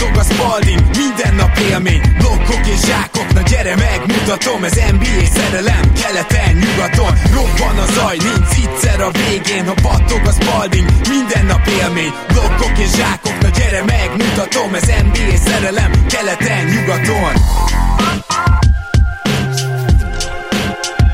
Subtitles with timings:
[0.00, 5.92] Battog a spalding Minden nap élmény, blokkok és zsákok Na gyere megmutatom, ez NBA szerelem
[6.02, 11.66] Keleten, nyugaton, robban a zaj Nincs egyszer a végén, ha battog a spalding Minden nap
[11.80, 17.32] élmény, blokkok és zsákok Na gyere megmutatom, ez NBA szerelem Keleten, nyugaton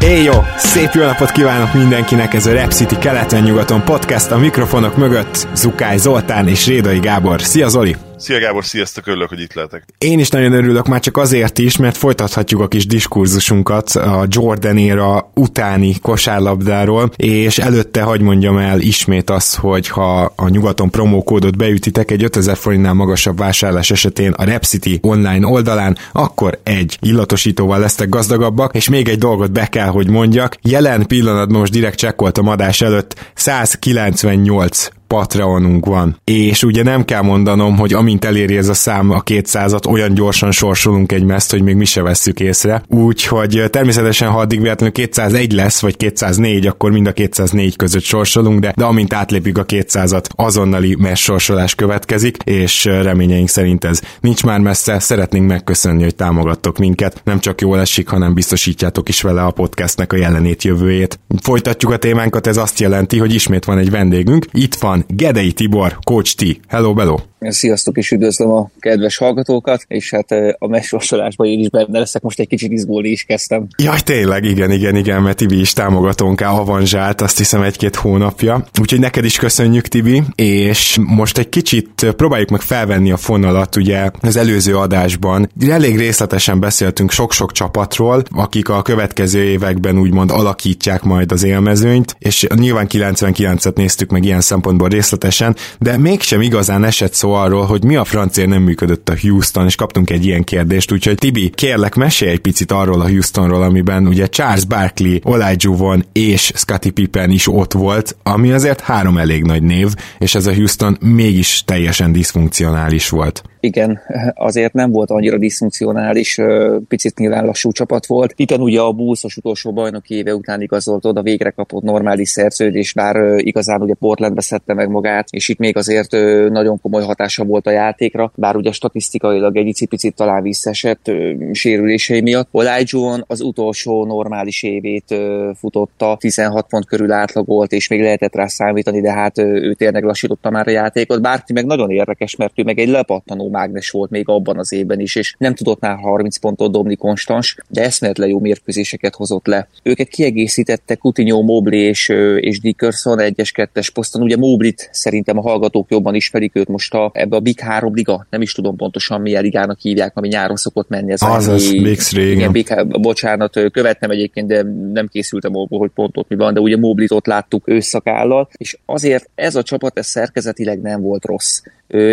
[0.00, 0.44] Éj jó!
[0.56, 2.34] Szép jó napot kívánok mindenkinek!
[2.34, 7.42] Ez a Rap City keleten-nyugaton podcast a mikrofonok mögött Zukály Zoltán és Rédai Gábor.
[7.42, 8.05] Szia Zoli!
[8.18, 9.84] Szia Gábor, sziasztok, örülök, hogy itt lehetek.
[9.98, 14.78] Én is nagyon örülök, már csak azért is, mert folytathatjuk a kis diskurzusunkat a Jordan
[14.78, 21.56] éra utáni kosárlabdáról, és előtte hagy mondjam el ismét azt, hogy ha a nyugaton promókódot
[21.56, 27.78] beütitek egy 5000 forintnál magasabb vásárlás esetén a Rap City online oldalán, akkor egy illatosítóval
[27.78, 30.56] lesztek gazdagabbak, és még egy dolgot be kell, hogy mondjak.
[30.62, 36.20] Jelen pillanatban most direkt csekkoltam adás előtt 198 Patreonunk van.
[36.24, 40.50] És ugye nem kell mondanom, hogy amint eléri ez a szám a 200-at, olyan gyorsan
[40.50, 42.82] sorsolunk egy meszt, hogy még mi se vesszük észre.
[42.88, 48.60] Úgyhogy természetesen, ha addig véletlenül 201 lesz, vagy 204, akkor mind a 204 között sorsolunk,
[48.60, 54.44] de, de amint átlépjük a 200-at, azonnali mess sorsolás következik, és reményeink szerint ez nincs
[54.44, 54.98] már messze.
[54.98, 57.20] Szeretnénk megköszönni, hogy támogattok minket.
[57.24, 61.18] Nem csak jól esik, hanem biztosítjátok is vele a podcastnek a jelenét jövőjét.
[61.42, 64.46] Folytatjuk a témánkat, ez azt jelenti, hogy ismét van egy vendégünk.
[64.52, 66.60] Itt van van Gedei Tibor, Coach T.
[66.68, 67.35] Hello, bello!
[67.40, 72.40] Sziasztok, és üdvözlöm a kedves hallgatókat, és hát a messorsolásban én is benne leszek, most
[72.40, 73.66] egy kicsit izgulni is kezdtem.
[73.82, 78.66] Jaj, tényleg, igen, igen, igen, mert Tibi is támogatónk avanzsált, azt hiszem egy-két hónapja.
[78.80, 84.10] Úgyhogy neked is köszönjük, Tibi, és most egy kicsit próbáljuk meg felvenni a fonalat, ugye
[84.20, 85.50] az előző adásban.
[85.68, 92.46] Elég részletesen beszéltünk sok-sok csapatról, akik a következő években úgymond alakítják majd az élmezőnyt, és
[92.54, 97.96] nyilván 99-et néztük meg ilyen szempontból részletesen, de mégsem igazán esett szó arról, hogy mi
[97.96, 102.30] a francia nem működött a Houston, és kaptunk egy ilyen kérdést, úgyhogy Tibi, kérlek, mesélj
[102.30, 107.72] egy picit arról a Houstonról, amiben ugye Charles Barkley, Olajuwon és Scottie Pippen is ott
[107.72, 109.88] volt, ami azért három elég nagy név,
[110.18, 114.00] és ez a Houston mégis teljesen diszfunkcionális volt igen,
[114.34, 116.40] azért nem volt annyira diszfunkcionális,
[116.88, 118.34] picit nyilván lassú csapat volt.
[118.34, 123.38] Pippen ugye a Bulls utolsó bajnoki éve után igazolt oda, végre kapott normális szerződést, bár
[123.38, 126.10] igazán ugye Portlandbe szedte meg magát, és itt még azért
[126.50, 131.10] nagyon komoly hatása volt a játékra, bár ugye statisztikailag egy picit talán visszesett
[131.52, 132.48] sérülései miatt.
[132.50, 135.14] Olajuwon az utolsó normális évét
[135.54, 140.50] futotta, 16 pont körül átlagolt, és még lehetett rá számítani, de hát ő tényleg lassította
[140.50, 141.22] már a játékot.
[141.22, 145.00] Bárki meg nagyon érdekes, mert ő meg egy lepattanó mágnes volt még abban az évben
[145.00, 149.68] is, és nem tudott már 30 pontot dobni konstans, de eszméletlen jó mérkőzéseket hozott le.
[149.82, 154.22] Őket kiegészítette Coutinho, Mobley és, és Dickerson egyes kettes poszton.
[154.22, 158.26] Ugye Moblit szerintem a hallgatók jobban ismerik őt most a, ebbe a Big 3 liga,
[158.30, 161.12] nem is tudom pontosan milyen ligának hívják, ami nyáron szokott menni.
[161.12, 162.52] Ez az, az Big 3, igen.
[162.52, 164.62] Big, bocsánat, követtem egyébként, de
[164.92, 169.30] nem készültem abból, hogy pontot mi van, de ugye Moblit ott láttuk ősszakállal, és azért
[169.34, 171.60] ez a csapat ez szerkezetileg nem volt rossz.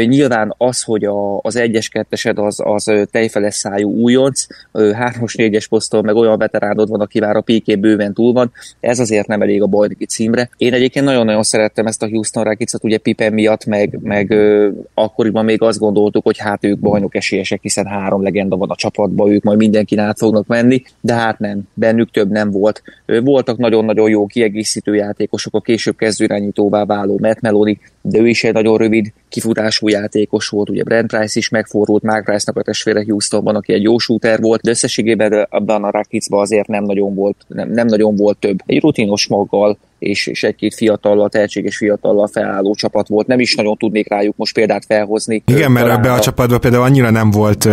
[0.05, 4.45] Nyilván az, hogy a, az egyes kettesed az, az tejfeles szájú újonc,
[4.93, 8.99] hármas négyes posztól meg olyan veteránod van, aki már a PK bőven túl van, ez
[8.99, 10.49] azért nem elég a bajnoki címre.
[10.57, 14.35] Én egyébként nagyon-nagyon szerettem ezt a Houston Rakicot, ugye Pippen miatt, meg, meg
[14.93, 19.31] akkoriban még azt gondoltuk, hogy hát ők bajnok esélyesek, hiszen három legenda van a csapatban,
[19.31, 22.81] ők majd mindenkin át fognak menni, de hát nem, bennük több nem volt.
[23.05, 28.53] Voltak nagyon-nagyon jó kiegészítő játékosok, a később kezdőirányítóvá váló Matt Melody, de ő is egy
[28.53, 29.13] nagyon rövid
[29.63, 33.81] kifutású játékos volt, ugye Brent Price is megfordult, Mark Price-nak a testvére Houstonban, aki egy
[33.81, 38.15] jó shooter volt, de összességében abban a Rakicban azért nem nagyon volt, nem, nem nagyon
[38.15, 38.59] volt több.
[38.65, 43.27] Egy rutinos maggal és, és egy-két fiatallal, tehetséges fiatallal felálló csapat volt.
[43.27, 45.43] Nem is nagyon tudnék rájuk most példát felhozni.
[45.45, 47.69] Igen, mert ebbe a csapatban például annyira nem volt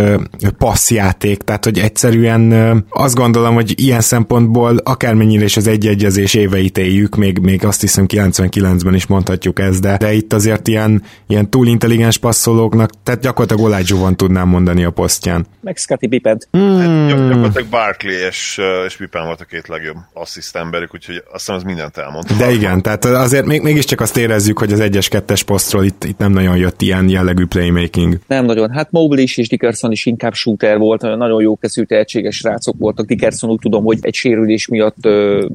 [0.57, 2.51] passzjáték, tehát hogy egyszerűen
[2.89, 8.05] azt gondolom, hogy ilyen szempontból akármennyire is az egyegyezés éveit éljük, még, még azt hiszem
[8.07, 13.65] 99-ben is mondhatjuk ezt, de, de itt azért ilyen, ilyen túl intelligens passzolóknak, tehát gyakorlatilag
[13.65, 15.45] Olajdzsóvan tudnám mondani a posztján.
[15.61, 16.47] Meg Scotty Pippent.
[16.51, 16.77] Hmm.
[16.77, 21.55] Hát, gyakorlatilag Barkley és, és Pippen volt a két legjobb assziszt emberük, úgyhogy azt hiszem
[21.55, 22.45] az mindent elmondta.
[22.45, 26.31] De igen, tehát azért még, mégiscsak azt érezzük, hogy az egyes-kettes posztról itt, itt nem
[26.31, 28.19] nagyon jött ilyen jellegű playmaking.
[28.27, 28.71] Nem nagyon.
[28.71, 33.05] Hát Mobley is és Dickerson is inkább shooter volt, nagyon jó kezű, tehetséges rácok voltak.
[33.05, 35.07] Dickerson úgy tudom, hogy egy sérülés miatt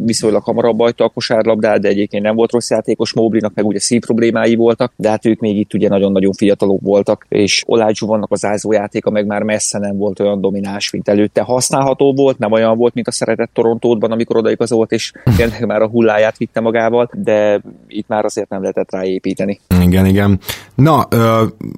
[0.05, 3.15] viszonylag hamarabb bajta a kosárlabdát, de egyébként nem volt rossz játékos.
[3.15, 7.27] Mobleynak meg ugye szív problémái voltak, de hát ők még itt ugye nagyon-nagyon fiatalok voltak,
[7.29, 11.41] és Olágyú vannak az játéka meg már messze nem volt olyan domináns, mint előtte.
[11.41, 15.89] Használható volt, nem olyan volt, mint a szeretett Torontóban, amikor odaigazolt, és tényleg már a
[15.89, 19.61] hulláját vitte magával, de itt már azért nem lehetett ráépíteni.
[19.81, 20.41] Igen, igen.
[20.75, 21.09] Na,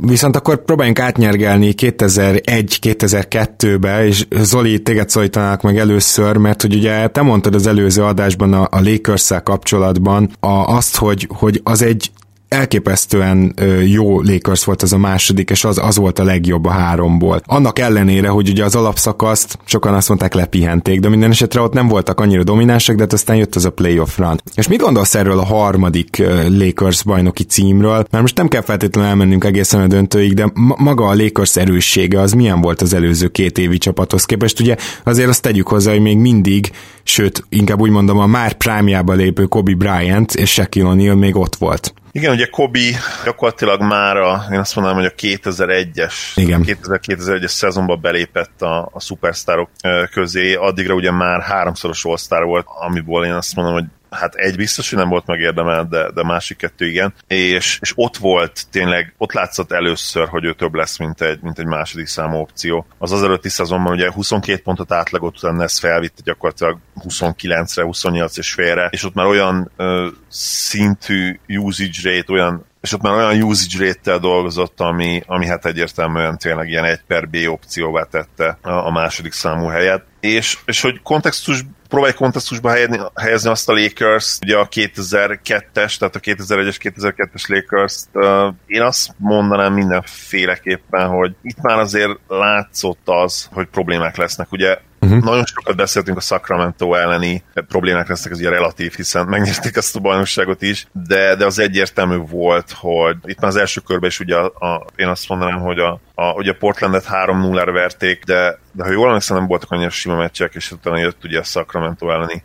[0.01, 7.23] viszont akkor próbáljunk átnyergelni 2001-2002-be, és Zoli, téged szólítanák meg először, mert hogy ugye te
[7.23, 12.11] mondtad az előző adásban a, a lakers kapcsolatban a, azt, hogy, hogy az egy
[12.49, 13.55] elképesztően
[13.85, 17.43] jó Lakers volt az a második, és az, az volt a legjobb a háromból.
[17.47, 21.89] Annak ellenére, hogy ugye az alapszakaszt sokan azt mondták lepihenték, de minden esetre ott nem
[21.89, 24.41] voltak annyira dominánsak, de hát aztán jött az a playoff run.
[24.55, 28.06] És mit gondolsz erről a harmadik Lakers bajnoki címről?
[28.11, 32.21] Mert most nem kell feltétlenül elmennünk egészen a döntőig, de ma- maga a Lakers erőssége
[32.21, 34.61] az milyen volt az előző két évi csapathoz képest?
[34.61, 36.71] Ugye azért azt tegyük hozzá, hogy még mindig,
[37.03, 41.56] sőt, inkább úgy mondom, a már prime lépő Kobe Bryant és Shaquille O'Neal még ott
[41.56, 41.93] volt.
[42.13, 42.95] Igen, ugye Kobi
[43.25, 49.71] gyakorlatilag már a, én azt mondanám, hogy a 2001-es, 2001-es szezonban belépett a, a szupersztárok
[50.11, 54.89] közé, addigra ugye már háromszoros all volt, amiből én azt mondom, hogy hát egy biztos,
[54.91, 59.33] hogy nem volt megérdemelt, de, de másik kettő igen, és, és ott volt tényleg, ott
[59.33, 62.87] látszott először, hogy ő több lesz, mint egy, mint egy második számú opció.
[62.99, 66.79] Az az előtti szezonban ugye 22 pontot átlagot, utána ezt felvitte gyakorlatilag
[67.09, 73.03] 29-re, 28 és félre, és ott már olyan ö, szintű usage rate, olyan és ott
[73.03, 78.03] már olyan usage rate dolgozott, ami, ami hát egyértelműen tényleg ilyen egy per B opcióvá
[78.03, 80.05] tette a, a második számú helyet.
[80.21, 86.17] És, és hogy kontextus próbálj kontextusba helyezni, helyezni azt a Lakers, ugye a 2002-es, tehát
[86.17, 93.49] a 2001-es, 2002-es lakers uh, én azt mondanám mindenféleképpen, hogy itt már azért látszott az,
[93.52, 94.52] hogy problémák lesznek.
[94.52, 95.23] Ugye Uh-huh.
[95.23, 100.00] Nagyon sokat beszéltünk a Sacramento elleni problémák lesznek, ez ugye relatív, hiszen megnyerték ezt a
[100.00, 104.37] bajnokságot is, de, de az egyértelmű volt, hogy itt már az első körben is ugye
[104.37, 108.91] a, a, én azt mondanám, hogy a, a, ugye Portlandet 3-0-ra verték, de, de ha
[108.91, 112.43] jól emlékszem, nem voltak annyira sima meccsek, és utána jött ugye a Sacramento elleni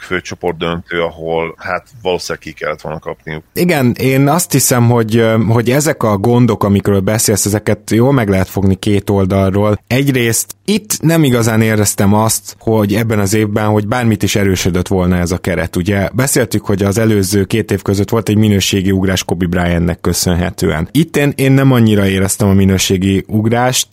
[0.00, 3.44] főcsoport döntő, ahol hát valószínűleg ki kellett volna kapniuk.
[3.52, 8.48] Igen, én azt hiszem, hogy, hogy ezek a gondok, amikről beszélsz, ezeket jól meg lehet
[8.48, 9.80] fogni két oldalról.
[9.86, 15.16] Egyrészt itt nem igazán éreztem azt, hogy ebben az évben, hogy bármit is erősödött volna
[15.16, 15.76] ez a keret.
[15.76, 20.88] Ugye beszéltük, hogy az előző két év között volt egy minőségi ugrás Kobe Bryantnek köszönhetően.
[20.92, 23.88] Itt én, én nem annyira éreztem a minőségi ugrást,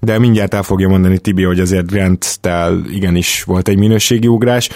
[0.00, 4.68] de mindjárt el fogja mondani Tibi, hogy azért Grant-tel igenis volt egy minőségi ugrás.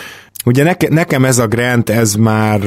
[0.45, 2.61] Ugye neke, nekem ez a Grant, ez már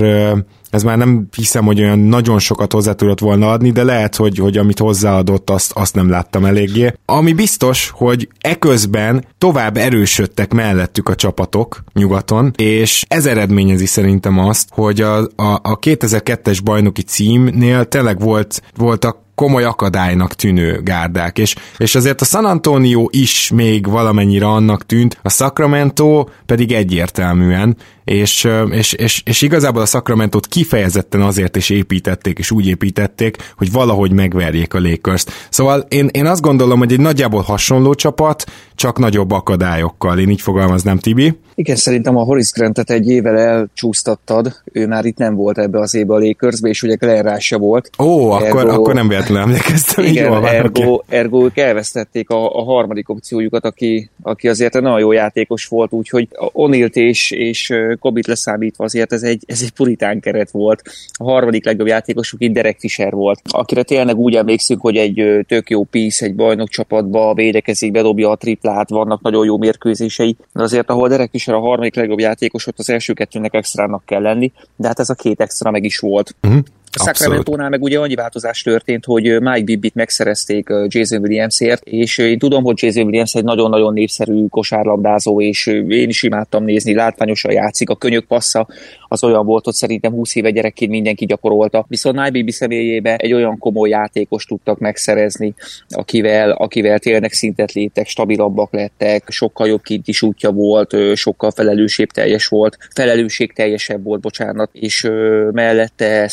[0.73, 4.37] ez már nem hiszem, hogy olyan nagyon sokat hozzá tudott volna adni, de lehet, hogy,
[4.37, 6.93] hogy amit hozzáadott, azt, azt nem láttam eléggé.
[7.05, 14.67] Ami biztos, hogy eközben tovább erősödtek mellettük a csapatok nyugaton, és ez eredményezi szerintem azt,
[14.71, 21.55] hogy a, a, a 2002-es bajnoki címnél tényleg volt, voltak komoly akadálynak tűnő gárdák, és,
[21.77, 28.47] és azért a San Antonio is még valamennyire annak tűnt, a Sacramento pedig egyértelműen, és,
[28.69, 34.11] és, és, és igazából a Sacramento-t kifejezetten azért is építették, és úgy építették, hogy valahogy
[34.11, 35.31] megverjék a Lakers-t.
[35.49, 38.43] Szóval én, én azt gondolom, hogy egy nagyjából hasonló csapat,
[38.75, 40.19] csak nagyobb akadályokkal.
[40.19, 41.37] Én így fogalmaznám, Tibi.
[41.55, 45.95] Igen, szerintem a Horace Grantet egy évvel elcsúsztattad, ő már itt nem volt ebbe az
[45.95, 47.89] évbe a lakers és ugye Glenn se volt.
[47.99, 50.05] Ó, ergo, akkor, akkor nem véletlenül emlékeztem.
[50.05, 51.17] Igen, jól ergo, okay.
[51.17, 56.27] ergo ők elvesztették a, a harmadik opciójukat, aki, aki azért nagyon jó játékos volt, úgyhogy
[56.51, 60.81] Onilt és, és Kobit leszámítva azért ez egy, ez egy puritán keret volt.
[61.13, 65.69] A harmadik legjobb játékosuk itt Derek Fisher volt, akire tényleg úgy emlékszünk, hogy egy tök
[65.69, 70.89] jó piece egy bajnok csapatba védekezik, bedobja a triplát, vannak nagyon jó mérkőzései, de azért
[70.89, 74.87] ahol Derek Fisher a harmadik legjobb játékos, ott az első kettőnek extrának kell lenni, de
[74.87, 76.35] hát ez a két extra meg is volt.
[76.41, 76.63] Uh-huh.
[76.95, 82.37] A Sacramento-nál meg ugye annyi változás történt, hogy Mike Bibbit megszerezték Jason Williamsért, és én
[82.37, 87.89] tudom, hogy Jason Williams egy nagyon-nagyon népszerű kosárlabdázó, és én is imádtam nézni, látványosan játszik,
[87.89, 88.67] a könyök passza
[89.07, 91.85] az olyan volt, hogy szerintem 20 éve gyerekként mindenki gyakorolta.
[91.87, 95.53] Viszont Mike Bibby személyébe egy olyan komoly játékos tudtak megszerezni,
[95.89, 102.47] akivel, akivel tényleg szintet léptek, stabilabbak lettek, sokkal jobb kint is útja volt, sokkal felelősségteljes
[102.47, 105.09] volt, felelősségteljesebb volt, bocsánat, és
[105.51, 106.27] mellette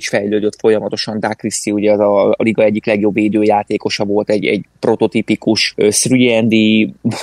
[0.00, 4.44] Stojakovic fejlődött folyamatosan, Dák Kriszti ugye az a, a liga egyik legjobb védőjátékosa volt, egy,
[4.44, 6.48] egy prototipikus 3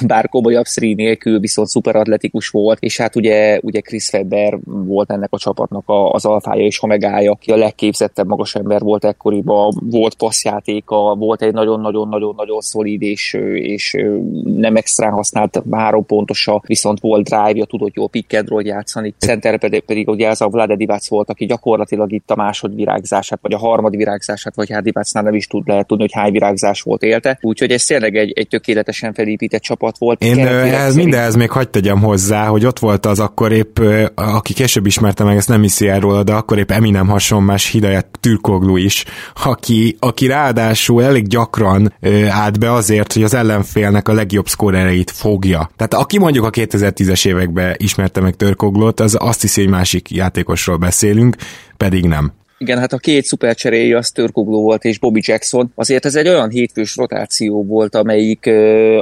[0.08, 5.30] bár komolyabb 3 nélkül, viszont szuperatletikus volt, és hát ugye, ugye Chris Webber volt ennek
[5.32, 10.16] a csapatnak a, az alfája és omegája, aki a legképzettebb magas ember volt ekkoriban, volt
[10.16, 13.98] passzjátéka, volt egy nagyon-nagyon-nagyon-nagyon szolid és, és
[14.44, 19.14] nem extra használt három pontosa, viszont volt drive-ja, tudott jó pick játszani.
[19.18, 22.36] Center pedig, pedig ugye ez a Vlade Divac volt, aki gyakorlatilag itt a
[22.66, 26.82] másodvirágzását, vagy a harmadvirágzását, vagy hát Divacnál nem is tud lehet tudni, hogy hány virágzás
[26.82, 27.38] volt élte.
[27.42, 30.24] Úgyhogy ez tényleg egy, egy tökéletesen felépített csapat volt.
[30.24, 33.80] Én ez mindenhez még hagyd tegyem hozzá, hogy ott volt az akkor épp,
[34.16, 38.08] aki később ismerte meg, ezt nem hiszi el róla, de akkor épp Eminem hasonlás Hidayat
[38.20, 39.06] Türkoglu is,
[39.44, 41.94] aki, aki ráadásul elég gyakran
[42.30, 45.70] állt be azért, hogy az ellenfélnek a legjobb szkórereit fogja.
[45.76, 50.78] Tehát aki mondjuk a 2010-es években ismerte meg Törkoglót, az azt hiszi, hogy másik játékosról
[50.78, 51.36] beszélünk,
[51.78, 52.34] pedig nem.
[52.66, 55.72] Igen, hát a két szupercseréi az Törkogló volt és Bobby Jackson.
[55.76, 58.50] Azért ez egy olyan hétfős rotáció volt, amelyik,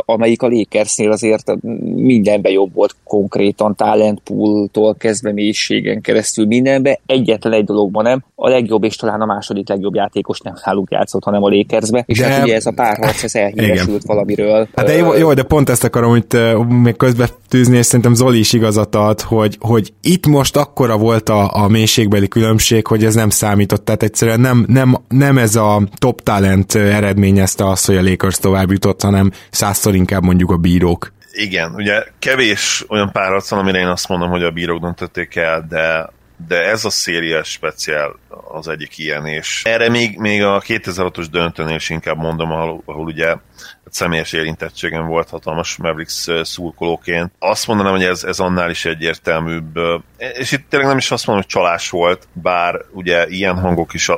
[0.05, 1.55] amelyik a Lakersnél azért
[1.95, 6.99] mindenbe jobb volt konkrétan, talentpool-tól kezdve mélységen keresztül mindenbe.
[7.05, 11.23] Egyetlen egy dologban nem, a legjobb és talán a második legjobb játékos nem náluk játszott,
[11.23, 12.27] hanem a Lakersbe, és de...
[12.27, 14.67] hát ugye ez a párharc, ez elhíresült valamiről.
[14.75, 16.25] Hát de jó, jó, de pont ezt akarom hogy
[16.67, 21.29] még közbe tűzni, és szerintem Zoli is igazat ad, hogy, hogy itt most akkora volt
[21.29, 25.81] a, a mélységbeli különbség, hogy ez nem számított, tehát egyszerűen nem, nem, nem ez a
[25.95, 31.13] top talent eredményezte azt, hogy a Lakers tovább jutott, hanem százszor inkább mondjuk a bírók.
[31.31, 35.65] Igen, ugye kevés olyan párharc van, amire én azt mondom, hogy a bírók döntötték el,
[35.69, 36.09] de
[36.47, 38.15] de ez a széria speciál
[38.51, 43.05] az egyik ilyen, és erre még, még a 2006-os döntőnél is inkább mondom, ahol, ahol
[43.05, 43.35] ugye
[43.93, 47.31] személyes érintettségem volt hatalmas Mavericks szurkolóként.
[47.39, 49.79] Azt mondanám, hogy ez, ez annál is egyértelműbb,
[50.17, 54.09] és itt tényleg nem is azt mondom, hogy csalás volt, bár ugye ilyen hangok is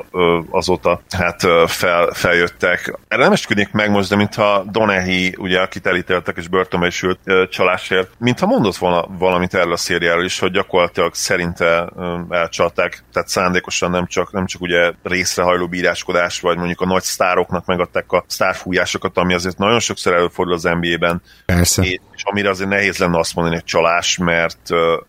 [0.50, 2.98] azóta hát fel, feljöttek.
[3.08, 7.20] Erre nem esküdnék meg most, de mintha Donehi, ugye, akit elítéltek és börtönbe is ült
[7.50, 11.92] csalásért, mintha mondott volna valamit erről a szériáról is, hogy gyakorlatilag szerinte
[12.28, 17.66] elcsalták, tehát szándékosan nem csak, nem csak ugye részrehajló bíráskodás, vagy mondjuk a nagy sztároknak
[17.66, 21.22] megadták a sztárfújásokat, ami azért nagyon sokszor előfordul az NBA-ben.
[21.46, 21.82] Persze.
[21.82, 24.68] És, és amire azért nehéz lenne azt mondani, hogy csalás, mert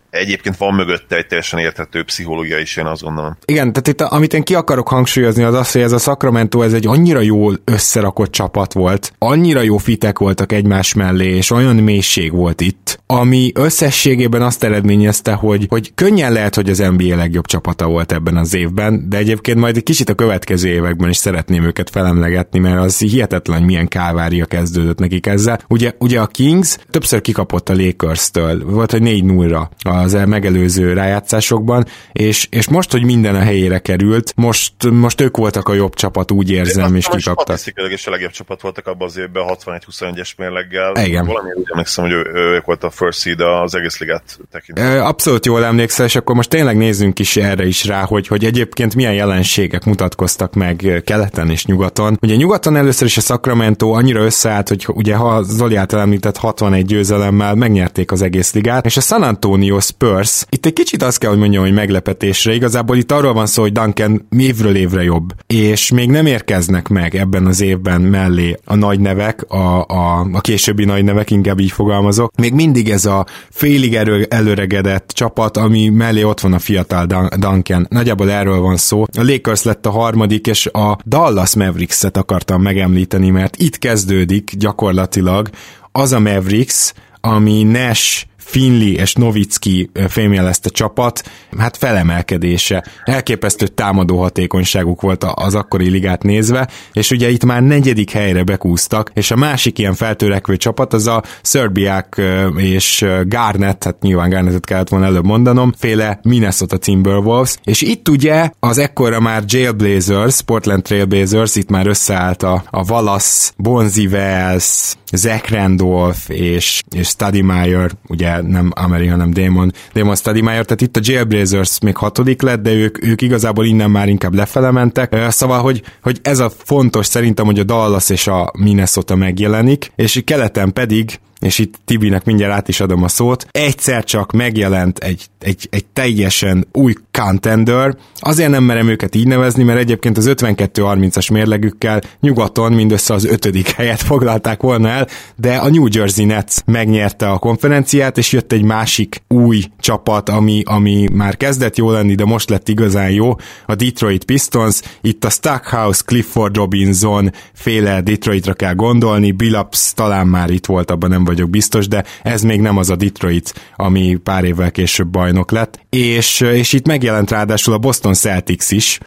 [0.09, 3.37] egyébként van mögötte egy teljesen érthető pszichológia is, én azt gondolom.
[3.45, 6.73] Igen, tehát itt amit én ki akarok hangsúlyozni az az, hogy ez a Sacramento ez
[6.73, 12.31] egy annyira jól összerakott csapat volt, annyira jó fitek voltak egymás mellé, és olyan mélység
[12.31, 17.85] volt itt, ami összességében azt eredményezte, hogy, hogy könnyen lehet, hogy az NBA legjobb csapata
[17.85, 21.89] volt ebben az évben, de egyébként majd egy kicsit a következő években is szeretném őket
[21.89, 25.59] felemlegetni, mert az hihetetlen, milyen kávária kezdődött nekik ezzel.
[25.67, 31.85] Ugye, ugye a Kings többször kikapott a Lakers-től, volt, hogy 4 0 az megelőző rájátszásokban,
[32.11, 36.31] és, és most, hogy minden a helyére került, most, most ők voltak a jobb csapat,
[36.31, 37.45] úgy érzem, és kikaptak.
[37.45, 41.05] Statisztikailag is a legjobb csapat voltak abban az évben 61-21-es mérleggel.
[41.05, 41.25] Igen.
[41.25, 45.03] Valami úgy emlékszem, hogy ő, ők volt a first seed az egész ligát tekintve.
[45.03, 48.95] Abszolút jól emlékszel, és akkor most tényleg nézzünk is erre is rá, hogy, hogy egyébként
[48.95, 52.17] milyen jelenségek mutatkoztak meg keleten és nyugaton.
[52.21, 56.85] Ugye nyugaton először is a Sacramento annyira összeállt, hogy ugye ha Zoli által említett 61
[56.85, 60.45] győzelemmel megnyerték az egész ligát, és a San Antonio Spurs.
[60.49, 62.53] Itt egy kicsit azt kell, hogy mondjam, hogy meglepetésre.
[62.53, 67.15] Igazából itt arról van szó, hogy Duncan évről évre jobb, és még nem érkeznek meg
[67.15, 71.71] ebben az évben mellé a nagy nevek, a, a, a későbbi nagy nevek, inkább így
[71.71, 72.31] fogalmazok.
[72.37, 77.87] Még mindig ez a félig erő, előregedett csapat, ami mellé ott van a fiatal Duncan.
[77.89, 79.01] Nagyjából erről van szó.
[79.01, 85.49] A Lakers lett a harmadik, és a Dallas Mavericks-et akartam megemlíteni, mert itt kezdődik gyakorlatilag
[85.91, 92.85] az a Mavericks, ami Nash Finley és Novicki fémjelezte csapat, hát felemelkedése.
[93.03, 99.11] Elképesztő támadó hatékonyságuk volt az akkori ligát nézve, és ugye itt már negyedik helyre bekúztak,
[99.13, 102.21] és a másik ilyen feltörekvő csapat az a Szerbiák
[102.55, 108.49] és Garnett, hát nyilván Garnettet kellett volna előbb mondanom, féle Minnesota Timberwolves, és itt ugye
[108.59, 115.51] az ekkora már Jailblazers, Portland Trailblazers, itt már összeállt a, a Wallace, Bonzi Wells, Zach
[115.51, 117.13] Randolph és, és
[117.43, 122.61] Meyer, ugye nem Ameri, hanem Damon, Damon Stoudemire, tehát itt a Jailblazers még hatodik lett,
[122.61, 125.15] de ők, ők igazából innen már inkább lefele mentek.
[125.29, 130.21] Szóval, hogy, hogy ez a fontos szerintem, hogy a Dallas és a Minnesota megjelenik, és
[130.25, 135.25] keleten pedig és itt Tibinek mindjárt át is adom a szót, egyszer csak megjelent egy,
[135.39, 141.31] egy, egy teljesen új contender, azért nem merem őket így nevezni, mert egyébként az 52-30-as
[141.31, 147.29] mérlegükkel nyugaton mindössze az ötödik helyet foglalták volna el, de a New Jersey Nets megnyerte
[147.29, 152.25] a konferenciát, és jött egy másik új csapat, ami, ami már kezdett jó lenni, de
[152.25, 158.73] most lett igazán jó, a Detroit Pistons, itt a Stackhouse, Clifford Robinson féle Detroitra kell
[158.73, 162.89] gondolni, Billups talán már itt volt, abban nem vagyok biztos, de ez még nem az
[162.89, 165.79] a Detroit, ami pár évvel később bajnok lett.
[165.89, 168.99] És, és itt megjelent ráadásul a Boston Celtics is.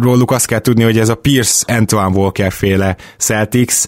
[0.00, 3.82] Róluk azt kell tudni, hogy ez a Pierce Antoine Walker féle Celtics,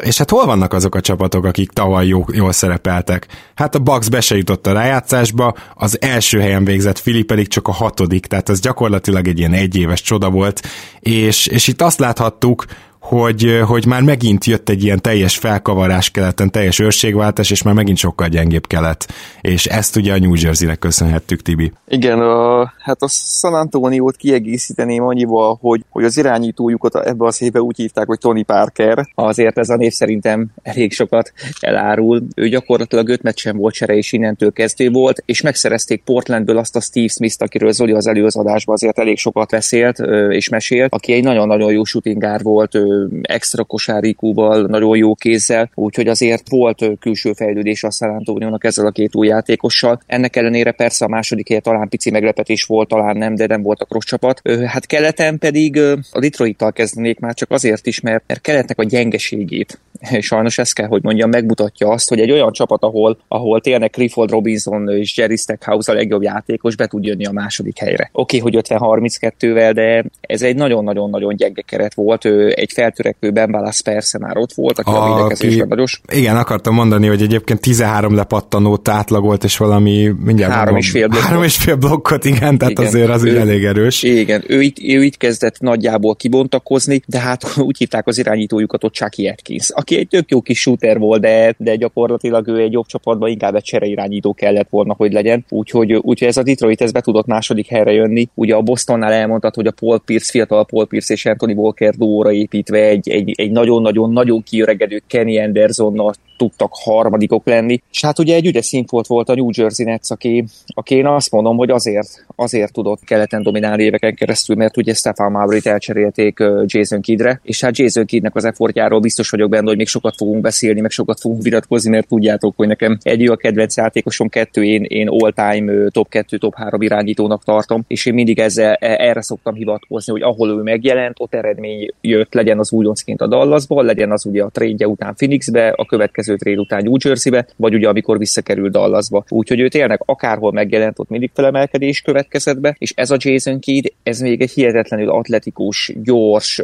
[0.00, 3.26] és hát hol vannak azok a csapatok, akik tavaly jó, jól szerepeltek?
[3.54, 7.68] Hát a Bucks be se jutott a rájátszásba, az első helyen végzett Fili pedig csak
[7.68, 10.62] a hatodik, tehát ez gyakorlatilag egy ilyen egyéves csoda volt,
[11.00, 12.64] és, és itt azt láthattuk,
[13.08, 17.98] hogy, hogy már megint jött egy ilyen teljes felkavarás keleten, teljes őrségváltás, és már megint
[17.98, 19.06] sokkal gyengébb kelet.
[19.40, 21.72] És ezt ugye a New Jersey-nek köszönhettük, Tibi.
[21.88, 27.60] Igen, a, hát a San Antonio-t kiegészíteném annyival, hogy, hogy az irányítójukat ebbe az évbe
[27.60, 29.08] úgy hívták, hogy Tony Parker.
[29.14, 32.22] Azért ez a név szerintem elég sokat elárul.
[32.34, 36.80] Ő gyakorlatilag öt meccsen volt csere, és innentől kezdő volt, és megszerezték Portlandből azt a
[36.80, 39.98] Steve Smith-t, akiről Zoli az előző adásban azért elég sokat beszélt
[40.28, 42.74] és mesélt, aki egy nagyon-nagyon jó shootingár volt,
[43.22, 48.90] extra kosárikúval, nagyon jó kézzel, úgyhogy azért volt külső fejlődés a San Antonio-nak ezzel a
[48.90, 50.00] két új játékossal.
[50.06, 53.80] Ennek ellenére persze a második helye talán pici meglepetés volt, talán nem, de nem volt
[53.80, 54.42] a rossz csapat.
[54.66, 55.78] Hát keleten pedig
[56.12, 59.78] a Detroit-tal kezdenék már csak azért is, mert, mert keletnek a gyengeségét
[60.20, 64.30] sajnos ezt kell, hogy mondjam, megmutatja azt, hogy egy olyan csapat, ahol, ahol tényleg Clifford
[64.30, 68.10] Robinson és Jerry Stackhouse a legjobb játékos be tud jönni a második helyre.
[68.12, 72.24] Oké, okay, hogy 50-32-vel, de ez egy nagyon-nagyon-nagyon gyenge keret volt.
[72.54, 76.00] Egy feltörekvő Ben Wallace persze már ott volt, aki a, a védekezésben nagyos.
[76.12, 81.06] Igen, akartam mondani, hogy egyébként 13 lepattanót átlagolt, és valami mindjárt három mondom, és fél
[81.08, 81.26] blokkot.
[81.26, 84.02] Három és fél blokkot, igen, tehát igen, azért az ő, elég erős.
[84.02, 88.92] Igen, ő itt, ő itt kezdett nagyjából kibontakozni, de hát úgy hívták az irányítójukat ott
[88.92, 92.86] Chucky Atkins, aki egy tök jó kis shooter volt, de, de gyakorlatilag ő egy jobb
[92.86, 95.44] csapatban inkább egy csereirányító kellett volna, hogy legyen.
[95.48, 98.28] Úgyhogy, úgyhogy ez a Detroit ez be tudott második helyre jönni.
[98.34, 102.30] Ugye a Bostonnál elmondtad, hogy a Paul Pierce, fiatal Paul Pierce és Anthony Walker duóra
[102.66, 107.82] építve egy, egy, egy nagyon-nagyon-nagyon kiöregedő Kenny Andersonnal tudtak harmadikok lenni.
[107.90, 111.30] És hát ugye egy ügyes színfolt volt a New Jersey Nets, aki, aki én azt
[111.30, 117.00] mondom, hogy azért, azért tudott keleten dominálni éveken keresztül, mert ugye Stefan Mavrit elcserélték Jason
[117.00, 120.80] Kidre, és hát Jason Kidnek az effortjáról biztos vagyok benne, hogy még sokat fogunk beszélni,
[120.80, 125.08] meg sokat fogunk vitatkozni, mert tudjátok, hogy nekem egy a kedvenc játékosom, kettő én, én
[125.08, 130.12] all-time top 2, top 3 irányítónak tartom, és én mindig ezzel, e, erre szoktam hivatkozni,
[130.12, 134.42] hogy ahol ő megjelent, ott eredmény jött, legyen az újoncként a Dallasba, legyen az ugye
[134.42, 139.24] a trade után Phoenixbe, a következő trade után New Jerseybe, vagy ugye amikor visszakerül Dallasba.
[139.28, 143.84] Úgyhogy ő tényleg akárhol megjelent, ott mindig felemelkedés következett be, és ez a Jason Kidd,
[144.02, 146.62] ez még egy hihetetlenül atletikus, gyors,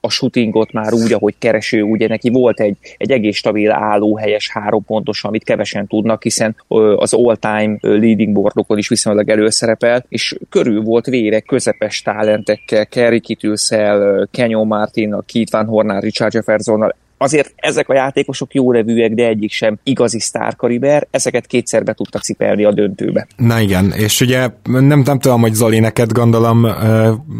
[0.00, 4.50] a shootingot már úgy, ahogy kereső, ugye neki volt egy, egy egész stabil álló helyes
[4.50, 6.56] három pontos, amit kevesen tudnak, hiszen
[6.96, 14.28] az all-time leading boardokon is viszonylag előszerepel, és körül volt vére közepes talentekkel, Kerry Kitülszel,
[14.30, 19.52] Kenyon Martin, Keith Van Hornál, Richard Jeffersonnal, azért ezek a játékosok jó revűek, de egyik
[19.52, 23.26] sem igazi sztárkaliber, ezeket kétszer be tudtak cipelni a döntőbe.
[23.36, 26.66] Na igen, és ugye nem, nem tudom, hogy Zoli, neked gondolom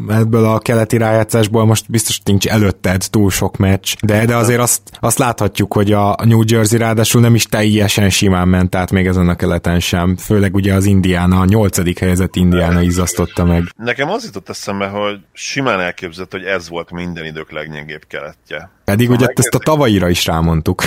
[0.09, 4.83] ebből a keleti rájátszásból most biztos nincs előtted túl sok meccs, de, de azért azt,
[5.01, 9.29] azt láthatjuk, hogy a New Jersey ráadásul nem is teljesen simán ment át még ezen
[9.29, 13.63] a keleten sem, főleg ugye az Indiana, a nyolcadik helyezett Indiana izzasztotta meg.
[13.77, 18.71] Nekem az jutott eszembe, hogy simán elképzelt, hogy ez volt minden idők legnyengébb keletje.
[18.85, 20.83] Pedig ugye ezt a tavalyira is rámondtuk.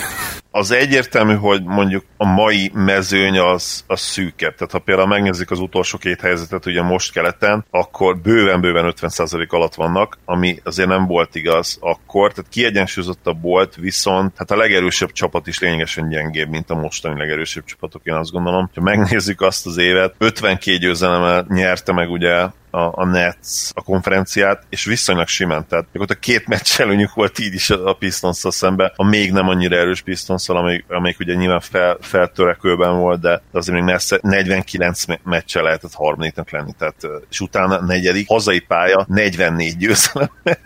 [0.57, 4.55] Az egyértelmű, hogy mondjuk a mai mezőny az, az szűkebb.
[4.55, 9.75] Tehát ha például megnézzük az utolsó két helyzetet, ugye most keleten, akkor bőven-bőven 50% alatt
[9.75, 12.33] vannak, ami azért nem volt igaz akkor.
[12.33, 17.63] Tehát kiegyensúlyozottabb volt, viszont hát a legerősebb csapat is lényegesen gyengébb, mint a mostani legerősebb
[17.63, 18.69] csapatok, én azt gondolom.
[18.75, 24.63] Ha megnézzük azt az évet, 52 győzelemmel nyerte meg ugye a, a Nets a konferenciát,
[24.69, 28.93] és viszonylag simán, tehát ott a két meccs előnyük volt így is a pistons szembe,
[28.95, 33.41] a még nem annyira erős pistons palace amelyik, amelyik ugye nyilván fel, feltörekőben volt, de
[33.51, 36.95] azért még messze 49 meccse lehetett harmadiknak lenni, tehát,
[37.29, 40.29] és utána negyedik, hazai pálya, 44 győzelem.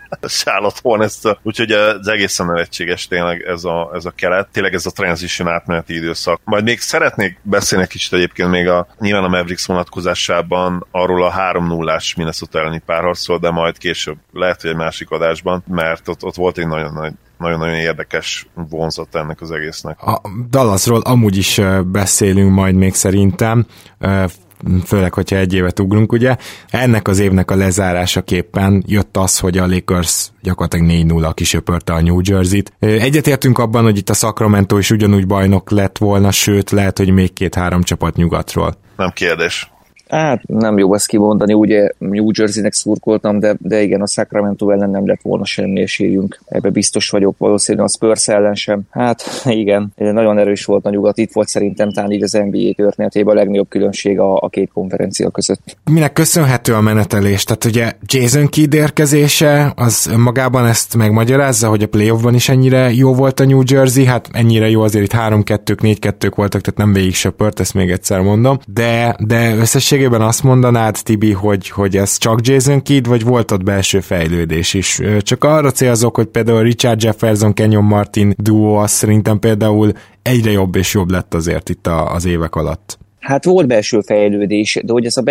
[0.42, 4.90] Charlotte hornets úgyhogy az egészen nevetséges tényleg ez a, ez a kelet, tényleg ez a
[4.90, 6.40] transition átmeneti időszak.
[6.44, 11.30] Majd még szeretnék beszélni egy kicsit egyébként még a, nyilván a Mavericks vonatkozásában arról a
[11.30, 16.24] 3 0 Minnesota elleni párharcról, de majd később lehet, hogy egy másik adásban, mert ott,
[16.24, 20.02] ott volt egy nagyon nagy nagyon-nagyon érdekes vonzat ennek az egésznek.
[20.02, 23.66] A Dallasról amúgy is beszélünk majd még szerintem,
[24.84, 26.36] főleg, hogyha egy évet ugrunk, ugye.
[26.68, 32.20] Ennek az évnek a lezárásaképpen jött az, hogy a Lakers gyakorlatilag 4-0 kisöpörte a New
[32.22, 32.72] Jersey-t.
[32.78, 37.32] Egyetértünk abban, hogy itt a Sacramento is ugyanúgy bajnok lett volna, sőt, lehet, hogy még
[37.32, 38.74] két-három csapat nyugatról.
[38.96, 39.71] Nem kérdés.
[40.12, 44.90] Hát nem jó ezt kimondani, ugye New Jersey-nek szurkoltam, de, de igen, a Sacramento ellen
[44.90, 46.40] nem lett volna semmi esélyünk.
[46.46, 48.80] Ebbe biztos vagyok, valószínűleg a Spurs ellen sem.
[48.90, 53.34] Hát igen, nagyon erős volt a nyugat, itt volt szerintem talán így az NBA történetében
[53.34, 55.76] a legnagyobb különbség a, a két konferencia között.
[55.90, 57.44] Minek köszönhető a menetelés?
[57.44, 63.14] Tehát ugye Jason Kidd érkezése, az magában ezt megmagyarázza, hogy a playoffban is ennyire jó
[63.14, 67.14] volt a New Jersey, hát ennyire jó azért itt 3-2-k, 4-2-k voltak, tehát nem végig
[67.14, 72.16] söpört, ezt még egyszer mondom, de, de összesség összességében azt mondanád, Tibi, hogy, hogy ez
[72.16, 75.00] csak Jason Kidd, vagy volt ott belső fejlődés is?
[75.18, 80.76] Csak arra célzok, hogy például Richard Jefferson, Kenyon Martin duo az szerintem például egyre jobb
[80.76, 82.98] és jobb lett azért itt az évek alatt.
[83.22, 85.22] Hát volt belső fejlődés, de hogy ez a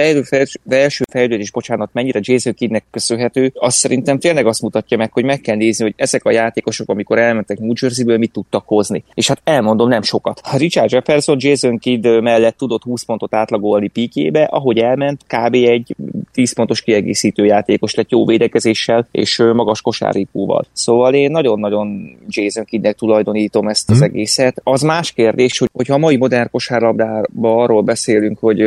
[0.63, 5.41] belső fejlődés, bocsánat, mennyire Jason Kiddnek köszönhető, azt szerintem tényleg azt mutatja meg, hogy meg
[5.41, 9.03] kell nézni, hogy ezek a játékosok, amikor elmentek New Jersey-ből, mit tudtak hozni.
[9.13, 10.41] És hát elmondom, nem sokat.
[10.57, 15.53] Richard Jefferson Jason Kidd mellett tudott 20 pontot átlagolni píkébe, ahogy elment, kb.
[15.53, 15.95] egy
[16.33, 20.65] 10 pontos kiegészítő játékos lett jó védekezéssel és magas kosárikúval.
[20.73, 24.05] Szóval én nagyon-nagyon Jason Kiddnek tulajdonítom ezt az hmm.
[24.05, 24.61] egészet.
[24.63, 28.61] Az más kérdés, hogy, hogyha a mai modern kosárlabdában arról arról beszélünk, hogy,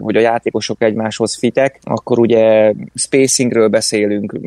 [0.00, 4.38] hogy a játékosok egymáshoz fitek, akkor ugye spacingről beszélünk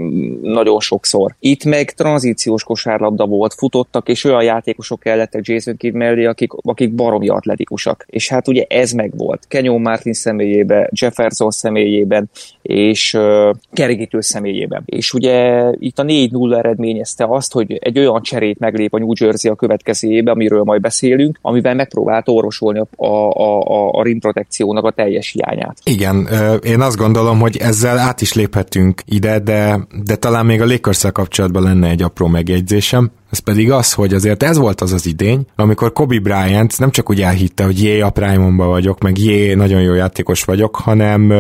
[0.41, 1.35] nagyon sokszor.
[1.39, 6.93] Itt meg tranzíciós kosárlabda volt, futottak, és olyan játékosok kellettek Jason Kidd mellé, akik, akik
[6.93, 8.05] baromi atletikusak.
[8.09, 9.45] És hát ugye ez meg volt.
[9.47, 12.29] Kenyon Martin személyében, Jefferson személyében,
[12.61, 14.83] és uh, Kerigítő személyében.
[14.85, 19.51] És ugye itt a 4-0 eredményezte azt, hogy egy olyan cserét meglép a New Jersey
[19.51, 24.91] a következő évben, amiről majd beszélünk, amivel megpróbált orvosolni a, a, a, a rimprotekciónak a
[24.91, 25.77] teljes hiányát.
[25.83, 26.29] Igen,
[26.63, 31.05] én azt gondolom, hogy ezzel át is léphetünk ide, de, de talán még a lakers
[31.11, 33.11] kapcsolatban lenne egy apró megjegyzésem.
[33.31, 37.09] Ez pedig az, hogy azért ez volt az az idény, amikor Kobe Bryant nem csak
[37.09, 41.33] úgy elhitte, hogy jé, a prime vagyok, meg jé, nagyon jó játékos vagyok, hanem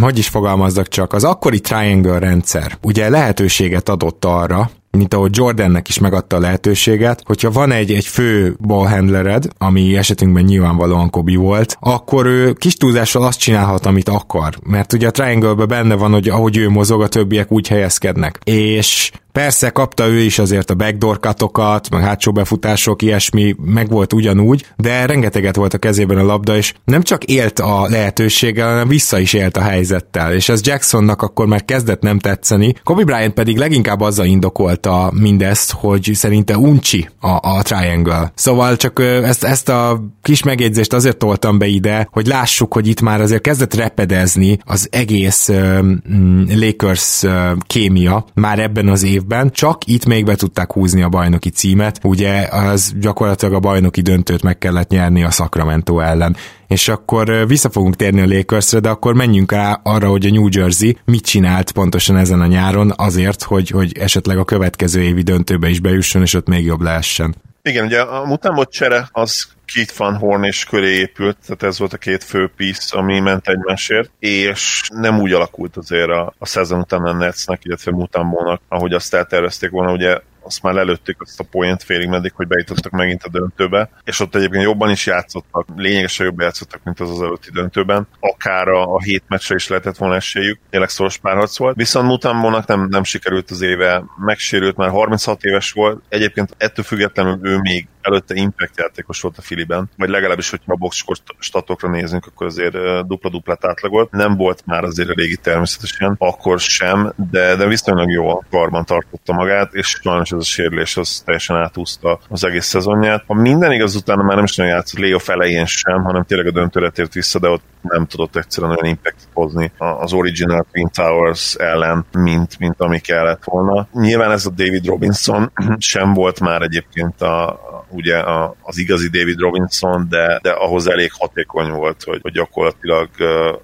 [0.00, 5.88] hogy is fogalmazzak csak, az akkori triangle rendszer ugye lehetőséget adott arra, mint ahogy Jordannek
[5.88, 11.76] is megadta a lehetőséget, hogyha van egy, egy fő ballhandlered, ami esetünkben nyilvánvalóan Kobi volt,
[11.80, 14.54] akkor ő kis túlzással azt csinálhat, amit akar.
[14.64, 18.38] Mert ugye a triangle benne van, hogy ahogy ő mozog, a többiek úgy helyezkednek.
[18.44, 24.12] És Persze kapta ő is azért a backdoor katokat, meg hátsó befutások, ilyesmi, meg volt
[24.12, 28.88] ugyanúgy, de rengeteget volt a kezében a labda, és nem csak élt a lehetőséggel, hanem
[28.88, 32.74] vissza is élt a helyzettel, és ez Jacksonnak akkor már kezdett nem tetszeni.
[32.84, 38.32] Kobe Bryant pedig leginkább azzal indokolta mindezt, hogy szerinte uncsi a, a triangle.
[38.34, 43.00] Szóval csak ezt, ezt a kis megjegyzést azért toltam be ide, hogy lássuk, hogy itt
[43.00, 46.00] már azért kezdett repedezni az egész um,
[46.48, 47.32] Lakers uh,
[47.66, 51.98] kémia már ebben az évben, évben, csak itt még be tudták húzni a bajnoki címet,
[52.02, 56.36] ugye az gyakorlatilag a bajnoki döntőt meg kellett nyerni a Sacramento ellen.
[56.68, 60.48] És akkor vissza fogunk térni a Lakersre, de akkor menjünk rá arra, hogy a New
[60.50, 65.68] Jersey mit csinált pontosan ezen a nyáron azért, hogy, hogy esetleg a következő évi döntőbe
[65.68, 67.34] is bejusson, és ott még jobb lehessen.
[67.62, 71.92] Igen, ugye a Mutamot csere az Keith Van Horn és köré épült, tehát ez volt
[71.92, 76.80] a két fő piece, ami ment egymásért, és nem úgy alakult azért a, a szezon
[76.80, 81.44] után a Netsnek, illetve Mutambónak, ahogy azt eltervezték volna, ugye azt már lelőtték azt a
[81.50, 86.26] point félig meddig, hogy bejutottak megint a döntőbe, és ott egyébként jobban is játszottak, lényegesen
[86.26, 88.08] jobban játszottak, mint az az előtti döntőben.
[88.20, 91.76] Akár a, a hét meccsre is lehetett volna esélyük, tényleg szoros párharc volt.
[91.76, 97.38] Viszont Mutambónak nem, nem sikerült az éve, megsérült, már 36 éves volt, egyébként ettől függetlenül
[97.42, 102.26] ő még előtte impact játékos volt a Filiben, vagy legalábbis, hogyha a boxskor statokra nézünk,
[102.26, 104.10] akkor azért dupla-duplát átlagolt.
[104.10, 109.32] Nem volt már azért a régi természetesen, akkor sem, de, de viszonylag jó karban tartotta
[109.32, 113.24] magát, és sajnos ez a sérülés az teljesen átúszta az egész szezonját.
[113.26, 116.50] Ha minden igaz, utána már nem is nagyon játszott Leo felején sem, hanem tényleg a
[116.50, 121.54] döntőre tért vissza, de ott nem tudott egyszerűen olyan impactot hozni az original Twin Towers
[121.54, 123.88] ellen, mint, mint ami kellett volna.
[123.92, 127.60] Nyilván ez a David Robinson sem volt már egyébként a,
[127.92, 133.08] ugye a, az igazi David Robinson, de, de ahhoz elég hatékony volt, hogy, hogy gyakorlatilag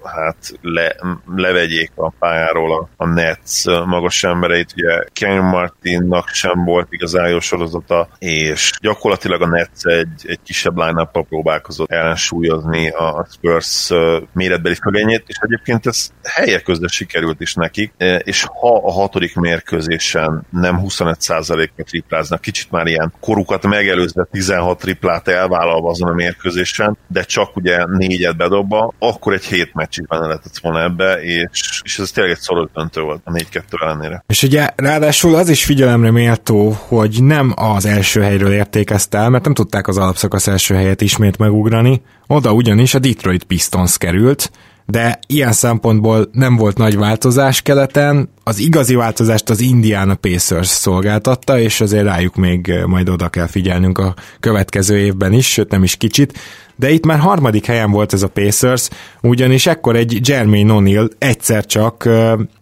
[0.03, 0.95] hát le,
[1.35, 4.73] levegyék a pályáról a, a Nets magas embereit.
[4.75, 10.77] Ugye Ken Martinnak sem volt igazán jó sorozata, és gyakorlatilag a Nets egy, egy kisebb
[10.77, 13.91] line próbálkozott ellensúlyozni a Spurs
[14.33, 20.45] méretbeli fölényét, és egyébként ez helyek közben sikerült is nekik, és ha a hatodik mérkőzésen
[20.49, 23.67] nem 25%-ra tripláznak, kicsit már ilyen korukat
[24.19, 29.73] megelőzve 16 triplát elvállalva azon a mérkőzésen, de csak ugye négyet bedobva, akkor egy hét
[29.73, 33.61] meccsig benne lehetett volna ebbe, és, és ez tényleg egy szoros döntő volt a 4-2
[33.81, 34.23] ellenére.
[34.27, 39.43] És ugye ráadásul az is figyelemre méltó, hogy nem az első helyről értékezte el, mert
[39.43, 44.51] nem tudták az alapszakasz első helyet ismét megugrani, oda ugyanis a Detroit Pistons került,
[44.89, 51.59] de ilyen szempontból nem volt nagy változás keleten, az igazi változást az Indiana Pacers szolgáltatta,
[51.59, 55.95] és azért rájuk még majd oda kell figyelnünk a következő évben is, sőt nem is
[55.95, 56.39] kicsit,
[56.75, 58.89] de itt már harmadik helyen volt ez a Pacers,
[59.21, 62.09] ugyanis ekkor egy Jermaine O'Neal egyszer csak,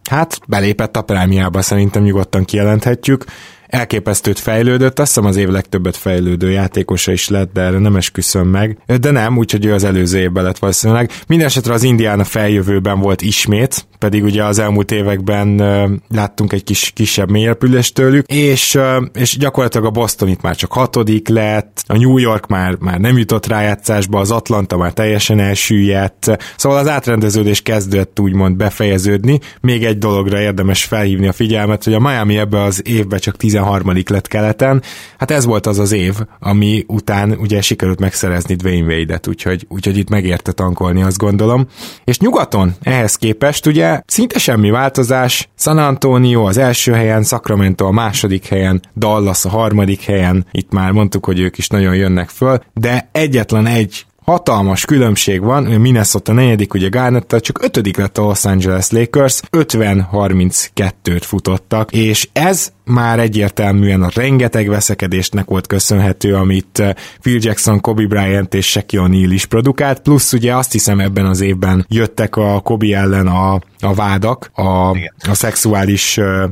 [0.10, 3.26] hát belépett a prémiába, szerintem nyugodtan kijelenthetjük,
[3.67, 8.47] elképesztőt fejlődött, azt hiszem az év legtöbbet fejlődő játékosa is lett, de erre nem esküszöm
[8.47, 8.77] meg.
[8.99, 11.12] De nem, úgyhogy ő az előző évben lett valószínűleg.
[11.27, 15.62] Mindenesetre az Indiana feljövőben volt ismét, pedig ugye az elmúlt években
[16.10, 18.80] láttunk egy kis, kisebb mélyepülést tőlük, és,
[19.13, 23.17] és gyakorlatilag a Boston itt már csak hatodik lett, a New York már, már nem
[23.17, 29.39] jutott rájátszásba, az Atlanta már teljesen elsüllyedt, szóval az átrendeződés kezdett úgymond befejeződni.
[29.62, 34.04] Még egy dologra érdemes felhívni a figyelmet, hogy a Miami ebbe az évben csak 13.
[34.10, 34.82] lett keleten,
[35.17, 39.98] hát ez volt az az év, ami után ugye sikerült megszerezni Dwayne Wade-et, úgyhogy, úgyhogy
[39.98, 41.67] itt megérte tankolni, azt gondolom.
[42.04, 47.91] És nyugaton ehhez képest ugye szinte semmi változás, San Antonio az első helyen, Sacramento a
[47.91, 52.60] második helyen, Dallas a harmadik helyen, itt már mondtuk, hogy ők is nagyon jönnek föl,
[52.74, 58.46] de egyetlen egy hatalmas különbség van, Minnesota negyedik, ugye garnett csak ötödik lett a Los
[58.46, 66.94] Angeles Lakers, 50-32-t futottak, és ez már egyértelműen a rengeteg veszekedésnek volt köszönhető, amit eh,
[67.22, 71.42] Phil Jackson, Kobe Bryant és Shaquille O'Neal is produkált, plusz ugye azt hiszem ebben az
[71.42, 74.90] évben jöttek a Kobe ellen a, a vádak, a,
[75.30, 76.44] a szexuális uh,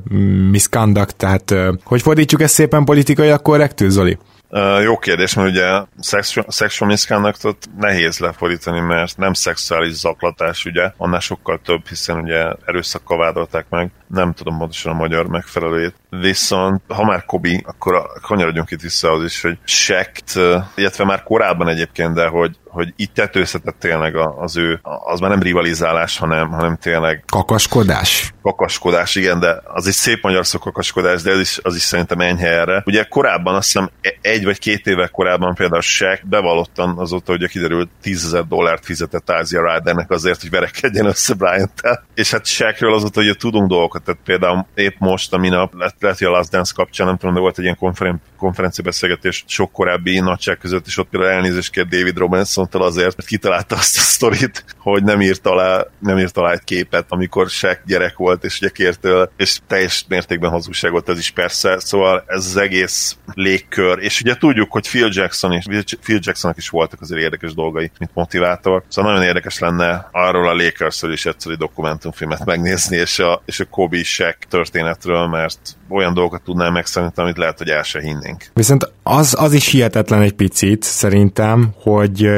[0.50, 4.18] misconduct, tehát uh, hogy fordítjuk ezt szépen politikai korrektül, Zoli?
[4.84, 5.82] Jó kérdés, mert ugye
[6.50, 13.18] sexual misconductot nehéz lefordítani, mert nem szexuális zaklatás, ugye, annál sokkal több, hiszen ugye erőszakkal
[13.18, 15.96] vádolták meg, nem tudom pontosan a magyar megfelelőjét.
[16.10, 20.34] Viszont, ha már Kobi, akkor kanyarodjunk itt vissza az is, hogy Sekt,
[20.76, 25.42] illetve már korábban egyébként, de hogy hogy itt tetőzhetett tényleg az ő, az már nem
[25.42, 27.24] rivalizálás, hanem, hanem tényleg...
[27.26, 28.34] Kakaskodás?
[28.42, 32.20] Kakaskodás, igen, de az egy szép magyar szó kakaskodás, de az is, az is szerintem
[32.20, 32.84] enyhe erre.
[32.86, 37.48] Ugye korábban, azt hiszem e- egy vagy két évek korábban például Shaq bevallottan azóta, hogy
[37.48, 42.06] kiderült 10 ezer dollárt fizetett Ázia Rydernek azért, hogy verekedjen össze bryant -tel.
[42.14, 46.22] És hát Shaqről azóta, hogy tudunk dolgokat, tehát például épp most, a minap, lett, lett
[46.22, 50.58] a Last Dance kapcsán, nem tudom, de volt egy ilyen konferen- konferenciabeszélgetés sok korábbi nagyság
[50.58, 55.04] között, és ott például elnézést kér David Robinson azért, mert kitalálta azt a sztorit, hogy
[55.04, 59.32] nem írt alá, nem írt alá egy képet, amikor Shaq gyerek volt, és ugye kértől,
[59.38, 64.36] és teljes mértékben hazugság volt ez is persze, szóval ez az egész légkör, és ugye
[64.36, 65.66] tudjuk, hogy Phil Jackson is,
[66.02, 70.54] Phil Jacksonnak is voltak azért érdekes dolgai, mint motivátor, szóval nagyon érdekes lenne arról a
[70.54, 76.72] Lakersről is egyszerű dokumentumfilmet megnézni, és a, és a Shaq történetről, mert olyan dolgokat tudnál
[76.72, 78.46] megszállni, amit lehet, hogy el se hinnénk.
[78.54, 82.30] Viszont az, az is hihetetlen egy picit, szerintem, hogy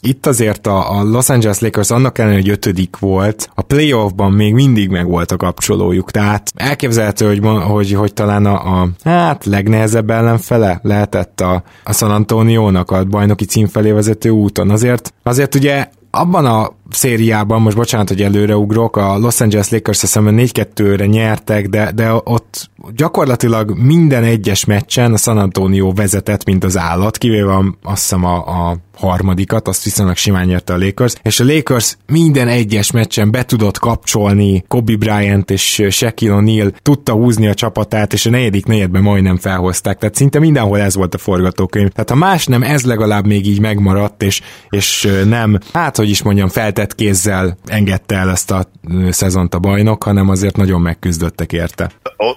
[0.00, 4.54] itt azért a, a Los Angeles Lakers annak ellenére, hogy ötödik volt, a playoffban még
[4.54, 10.10] mindig meg volt a kapcsolójuk, tehát elképzelhető, hogy, hogy, hogy talán a, a hát legnehezebb
[10.10, 14.70] ellenfele lehetett a, a San Antonio-nak a bajnoki cím felé vezető úton.
[14.70, 15.88] Azért, azért ugye
[16.20, 21.92] abban a szériában, most bocsánat, hogy előreugrok, a Los Angeles Lakers szemben 4-2-re nyertek, de,
[21.92, 28.00] de ott gyakorlatilag minden egyes meccsen a San Antonio vezetett, mint az állat, kivéve azt
[28.00, 32.90] hiszem a, a harmadikat, azt viszonylag simán nyerte a Lakers, és a Lakers minden egyes
[32.90, 38.30] meccsen be tudott kapcsolni Kobe Bryant és Shaquille O'Neal, tudta húzni a csapatát, és a
[38.30, 41.88] negyedik negyedben majdnem felhozták, tehát szinte mindenhol ez volt a forgatókönyv.
[41.88, 46.22] Tehát ha más nem, ez legalább még így megmaradt, és, és nem, hát hogy is
[46.22, 48.64] mondjam, feltett kézzel engedte el ezt a
[49.10, 51.90] szezont a bajnok, hanem azért nagyon megküzdöttek érte.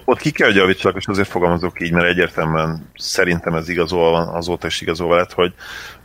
[0.04, 4.28] Ott, ki kell, hogy javítsak, és azért fogalmazok így, mert egyértelműen szerintem ez igazolva van,
[4.28, 5.52] azóta is igazolva lett, hogy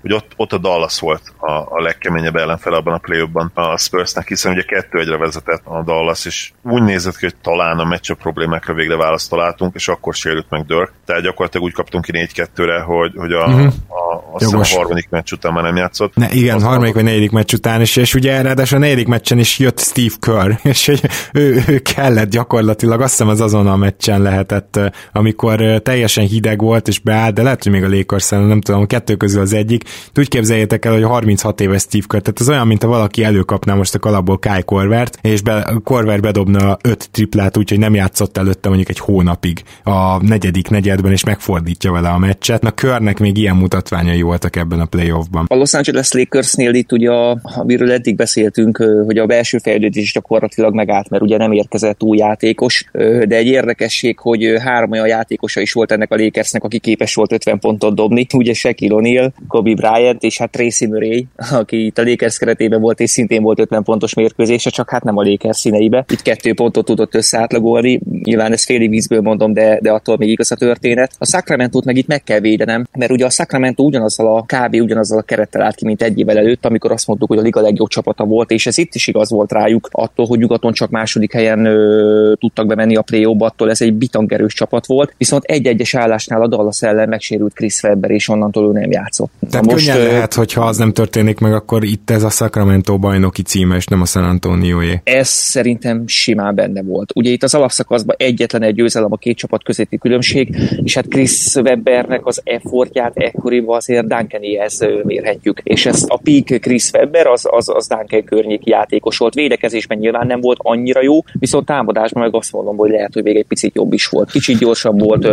[0.06, 4.28] hogy ott, ott a Dallas volt a, a legkeményebb ellenfel abban a play a Spursnek,
[4.28, 8.12] hiszen ugye kettő egyre vezetett a Dallas, és úgy nézett ki, hogy talán a meccs
[8.12, 10.92] problémákra végre választ találtunk, és akkor sérült meg Dirk.
[11.06, 13.74] Tehát gyakorlatilag úgy kaptunk ki 4-2-re, hogy, hogy a, uh-huh.
[13.88, 16.16] a, a, a harmadik meccs után már nem játszott.
[16.16, 19.40] Ne, igen, Aztán harmadik vagy negyedik meccs után, és, és ugye ráadásul a negyedik meccsen
[19.40, 20.88] is jött Steve Kerr, és
[21.34, 24.80] ő, ő kellett gyakorlatilag, azt hiszem az azon a meccsen lehetett,
[25.12, 28.86] amikor teljesen hideg volt, és beállt, de lehet, hogy még a Lakers nem tudom, a
[28.86, 29.84] kettő közül az egyik.
[30.18, 33.74] Úgy képzeljétek el, hogy 36 éves Steve Kerr, tehát az olyan, mint ha valaki előkapná
[33.74, 38.68] most a kalapból Kai Korvert, és be, Korver bedobna öt triplát, úgyhogy nem játszott előtte
[38.68, 42.62] mondjuk egy hónapig a negyedik negyedben, és megfordítja vele a meccset.
[42.62, 45.46] Na Körnek még ilyen mutatványai voltak ebben a playoffban.
[45.48, 47.10] A Los Angeles Lakersnél itt ugye,
[47.42, 52.86] amiről eddig beszéltünk, hogy a belső fejlődés gyakorlatilag megállt, mert ugye nem érkezett új játékos,
[53.28, 57.32] de egy érdekesség, hogy három olyan játékosa is volt ennek a Lakersnek, aki képes volt
[57.32, 62.04] 50 pontot dobni, ugye Shaquille O'Neal, Kobe Bryant és hát Tracy Murray, aki itt a
[62.04, 66.06] Lakers keretében volt, és szintén volt 50 pontos mérkőzése, csak hát nem a Lakers színeibe.
[66.12, 70.52] Itt kettő pontot tudott összeátlagolni, nyilván ez félig vízből mondom, de, de attól még igaz
[70.52, 71.12] a történet.
[71.18, 74.74] A sacramento meg itt meg kell védenem, mert ugye a Sacramento ugyanazzal a kb.
[74.74, 77.62] ugyanazzal a kerettel állt ki, mint egy évvel előtt, amikor azt mondtuk, hogy a liga
[77.62, 81.34] legjobb csapata volt, és ez itt is igaz volt rájuk, attól, hogy nyugaton csak második
[81.34, 86.42] helyen ö, tudtak bemenni a play attól ez egy bitangerős csapat volt, viszont egy-egyes állásnál
[86.42, 89.32] a Dallas ellen megsérült Chris Webber, és onnantól ő nem játszott.
[89.50, 93.42] Tehát most, könnyen lehet, hogyha az nem történik meg, akkor itt ez a Sacramento bajnoki
[93.42, 95.02] címe, és nem a San Antonioé.
[95.04, 97.12] Ez szerintem simán benne volt.
[97.16, 101.56] Ugye itt az alapszakaszban egyetlen egy győzelem a két csapat közötti különbség, és hát Chris
[101.56, 105.60] Webbernek az effortját ekkoriban azért Duncanihez mérhetjük.
[105.64, 109.34] És ezt a peak Chris Webber az, az, az Duncan környéki játékos volt.
[109.34, 113.36] Védekezésben nyilván nem volt annyira jó, viszont támadásban meg azt mondom, hogy lehet, hogy még
[113.36, 114.32] egy picit jobb is volt.
[114.32, 115.28] Kicsit gyorsabb volt,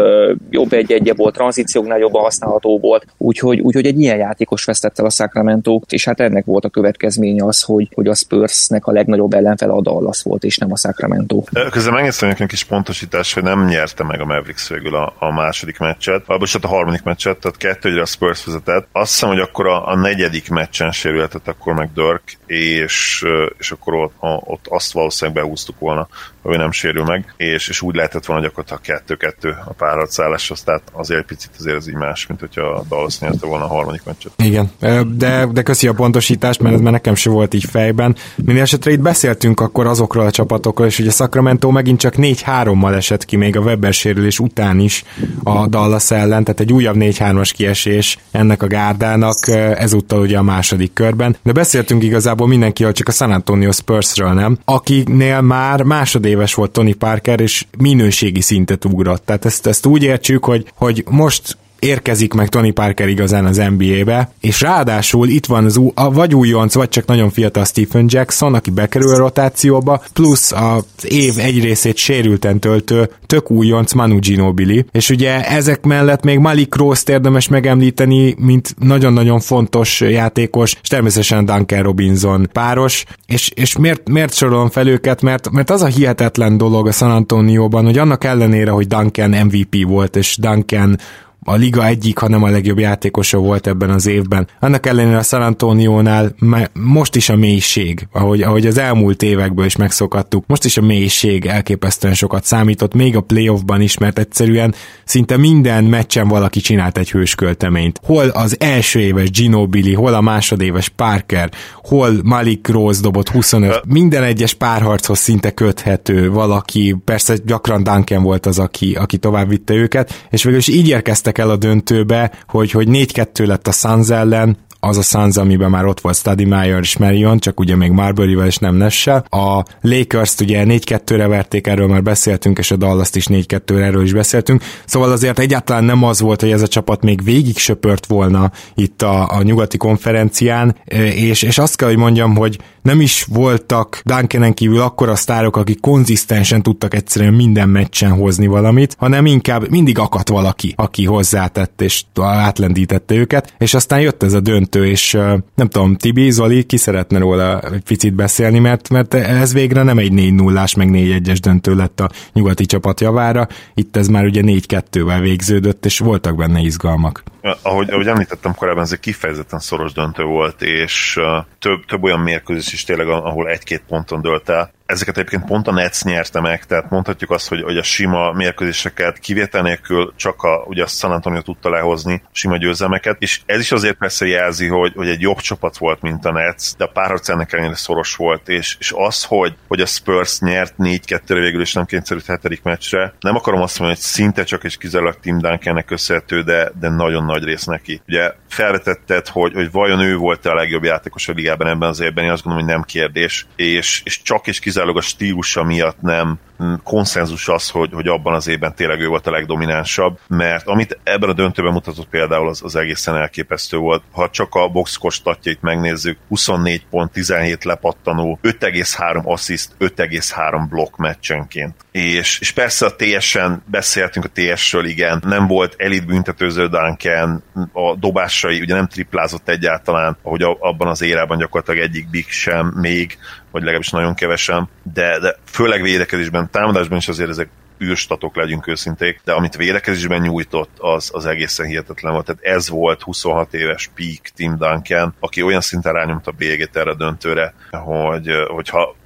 [0.50, 3.07] jobb egy-egye volt, tranzícióknál jobban használható volt.
[3.18, 7.45] Úgyhogy, úgyhogy egy ilyen játékos vesztett el a Sacramento, és hát ennek volt a következménye
[7.45, 11.43] az, hogy, hogy a Spursnek a legnagyobb ellenfel a Dallas volt, és nem a Sacramento.
[11.71, 15.79] Közben megnéztem egy kis pontosítás, hogy nem nyerte meg a Mavericks végül a, a második
[15.79, 18.87] meccset, vagy a harmadik meccset, tehát kettő a Spurs vezetett.
[18.93, 23.25] Azt hiszem, hogy akkor a, a negyedik meccsen sérülhetett akkor meg Dirk, és,
[23.59, 24.13] és akkor ott,
[24.45, 26.09] ott azt valószínűleg behúztuk volna,
[26.43, 31.27] hogy nem sérül meg, és, és úgy lehetett volna gyakorlatilag kettő-kettő a párharcálláshoz, tehát azért
[31.27, 34.12] picit azért ez így más, mint hogyha a Dallas nyerte volna a harmadik meccset.
[34.37, 34.70] Igen,
[35.16, 38.16] de, de köszi a pontosítást, mert ez már nekem se volt így fejben.
[38.37, 43.25] Minden esetre itt beszéltünk akkor azokról a csapatokról, és ugye Sacramento megint csak 4-3-mal esett
[43.25, 45.05] ki még a Weber sérülés után is
[45.42, 50.92] a Dallas ellen, tehát egy újabb 4-3-as kiesés ennek a gárdának, ezúttal ugye a második
[50.92, 51.37] körben.
[51.42, 56.98] De beszéltünk igazából mindenkiről, csak a San Antonio Spursről nem, akinél már másodéves volt Tony
[56.98, 59.27] Parker, és minőségi szintet ugrott.
[59.27, 64.33] Tehát ezt, ezt úgy értsük, hogy, hogy most érkezik meg Tony Parker igazán az NBA-be,
[64.40, 68.71] és ráadásul itt van az a vagy újonc, vagy csak nagyon fiatal Stephen Jackson, aki
[68.71, 75.11] bekerül a rotációba, plusz az év egy részét sérülten töltő tök újonc Manu Ginobili, és
[75.11, 81.83] ugye ezek mellett még Malik Rose-t érdemes megemlíteni, mint nagyon-nagyon fontos játékos, és természetesen Duncan
[81.83, 86.87] Robinson páros, és, és miért, miért sorolom fel őket, mert, mert az a hihetetlen dolog
[86.87, 90.99] a San Antonioban, hogy annak ellenére, hogy Duncan MVP volt, és Duncan
[91.44, 94.48] a liga egyik, hanem a legjobb játékosa volt ebben az évben.
[94.61, 96.35] Annak ellenére a San Antonio-nál
[96.72, 101.46] most is a mélység, ahogy, ahogy az elmúlt évekből is megszokattuk, most is a mélység
[101.46, 104.74] elképesztően sokat számított, még a playoffban is, mert egyszerűen
[105.05, 108.00] szinte minden meccsen valaki csinált egy hőskölteményt.
[108.05, 111.50] Hol az első éves Ginobili, hol a másodéves Parker,
[111.83, 113.83] hol Malik Rose dobott 25.
[113.87, 119.74] Minden egyes párharchoz szinte köthető valaki, persze gyakran Duncan volt az, aki, aki tovább vitte
[119.74, 123.73] őket, és végül is így érkeztek jutottak el a döntőbe, hogy, hogy 4-2 lett a
[123.73, 127.77] Suns ellen, az a Suns, amiben már ott volt Stady Meyer és Marion, csak ugye
[127.77, 129.25] még Marbury-vel és nem Nessel.
[129.29, 134.12] A Lakers-t ugye 4-2-re verték, erről már beszéltünk, és a Dallas-t is 4-2-re, erről is
[134.12, 134.62] beszéltünk.
[134.85, 139.03] Szóval azért egyáltalán nem az volt, hogy ez a csapat még végig söpört volna itt
[139.03, 140.77] a, a nyugati konferencián,
[141.14, 145.81] és, és azt kell, hogy mondjam, hogy nem is voltak Duncanen kívül akkora sztárok, akik
[145.81, 152.03] konzisztensen tudtak egyszerűen minden meccsen hozni valamit, hanem inkább mindig akadt valaki, aki hozzátett és
[152.21, 155.12] átlendítette őket, és aztán jött ez a döntő, és
[155.55, 159.99] nem tudom, Tibi, Zoli, ki szeretne róla egy picit beszélni, mert, mert ez végre nem
[159.99, 164.40] egy 4 0 meg 4-1-es döntő lett a nyugati csapat javára, itt ez már ugye
[164.45, 167.23] 4-2-vel végződött, és voltak benne izgalmak.
[167.62, 171.21] Ahogy, ahogy említettem korábban, ez egy kifejezetten szoros döntő volt, és
[171.59, 174.73] több, több olyan mérkőzés is tényleg, ahol egy-két ponton dölt el.
[174.87, 179.18] Ezeket egyébként pont a Nets nyerte meg, tehát mondhatjuk azt, hogy, hogy a sima mérkőzéseket
[179.18, 183.73] kivétel nélkül csak a, ugye a San Antonio tudta lehozni sima győzelmeket, és ez is
[183.73, 187.29] azért persze jelzi, hogy, hogy egy jobb csapat volt, mint a Nets, de a párharc
[187.29, 191.73] ennek ellenére szoros volt, és, és az, hogy, hogy a Spurs nyert 4-2-re végül, és
[191.73, 195.85] nem kényszerült hetedik meccsre, nem akarom azt mondani, hogy szinte csak és kizárólag Tim Duncannek
[195.85, 198.01] köszönhető, de, de nagyon nagy rész neki.
[198.09, 202.25] Ugye felvetetted, hogy, hogy vajon ő volt a legjobb játékos a ligában ebben az évben,
[202.25, 206.38] én azt gondolom, hogy nem kérdés, és, és csak és kizárólag a stílusa miatt nem
[206.83, 211.28] konszenzus az, hogy, hogy abban az évben tényleg ő volt a legdominánsabb, mert amit ebben
[211.28, 214.03] a döntőben mutatott például az, az egészen elképesztő volt.
[214.12, 221.74] Ha csak a boxkor statjait megnézzük, 24 pont, 17 lepattanó, 5,3 assziszt, 5,3 blokk meccsenként.
[221.91, 227.95] És, és persze a TS-en beszéltünk a TS-ről, igen, nem volt elit büntetőző Duncan, a
[227.95, 233.18] dobásai ugye nem triplázott egyáltalán, ahogy abban az érában gyakorlatilag egyik big sem még,
[233.51, 237.48] vagy legalábbis nagyon kevesen, de, de főleg védekezésben, támadásban is azért ezek
[237.82, 242.24] űrstatok, legyünk őszinték, de amit védekezésben nyújtott, az, az egészen hihetetlen volt.
[242.24, 246.90] Tehát ez volt 26 éves peak Tim Duncan, aki olyan szinten rányomta a bélyegét erre
[246.90, 248.96] a döntőre, hogy, hogyha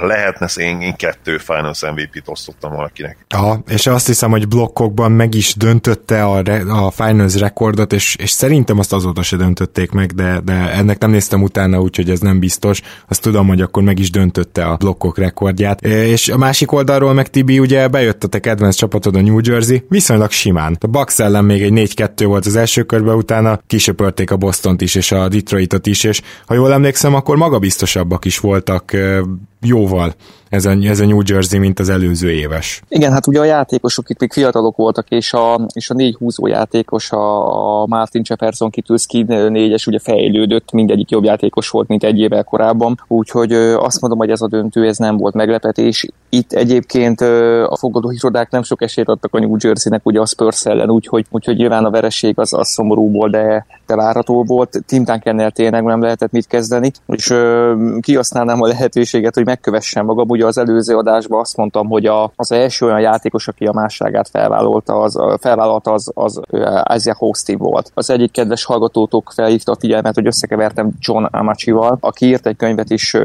[0.00, 3.16] lehetne, én, én kettő Finals MVP-t osztottam valakinek.
[3.28, 8.16] Aha, és azt hiszem, hogy blokkokban meg is döntötte a, re, a Finals rekordot, és,
[8.18, 12.20] és szerintem azt azóta se döntötték meg, de, de ennek nem néztem utána, úgyhogy ez
[12.20, 12.80] nem biztos.
[13.08, 15.84] Azt tudom, hogy akkor meg is döntötte a blokkok rekordját.
[15.84, 19.84] És a másik oldalról meg Tibi, ugye bejött a te kedvenc csapatod a New Jersey,
[19.88, 20.76] viszonylag simán.
[20.80, 24.94] A Bucks ellen még egy 4-2 volt az első körben, utána kisöpörték a Bostont is,
[24.94, 28.96] és a Detroitot is, és ha jól emlékszem, akkor magabiztosabbak is voltak
[29.62, 30.14] jóval
[30.48, 32.82] ez a, ez a New Jersey, mint az előző éves.
[32.88, 36.46] Igen, hát ugye a játékosok itt még fiatalok voltak, és a, és a négy húzó
[36.46, 42.18] játékos, a, a Martin Jefferson Kitulski négyes ugye fejlődött, mindegyik jobb játékos volt, mint egy
[42.18, 46.06] évvel korábban, úgyhogy azt mondom, hogy ez a döntő, ez nem volt meglepetés.
[46.28, 47.20] Itt egyébként
[47.66, 51.56] a fogadóirodák nem sok esélyt adtak a New Jersey-nek ugye a Spurs ellen, úgyhogy, úgyhogy
[51.56, 54.82] nyilván a vereség az, az szomorú volt, de, de várható volt.
[54.86, 57.34] Tim Duncannel tényleg nem lehetett mit kezdeni, és
[58.00, 62.52] kihasználnám a lehetőséget, hogy megkövessen magam, ugye az előző adásban azt mondtam, hogy a, az
[62.52, 66.40] első olyan játékos, aki a másságát felvállalta, az, felvállalta, az, az
[66.94, 67.90] Isaiah Hostin volt.
[67.94, 72.90] Az egyik kedves hallgatótok felhívta a figyelmet, hogy összekevertem John Amachival, aki írt egy könyvet
[72.90, 73.22] is uh,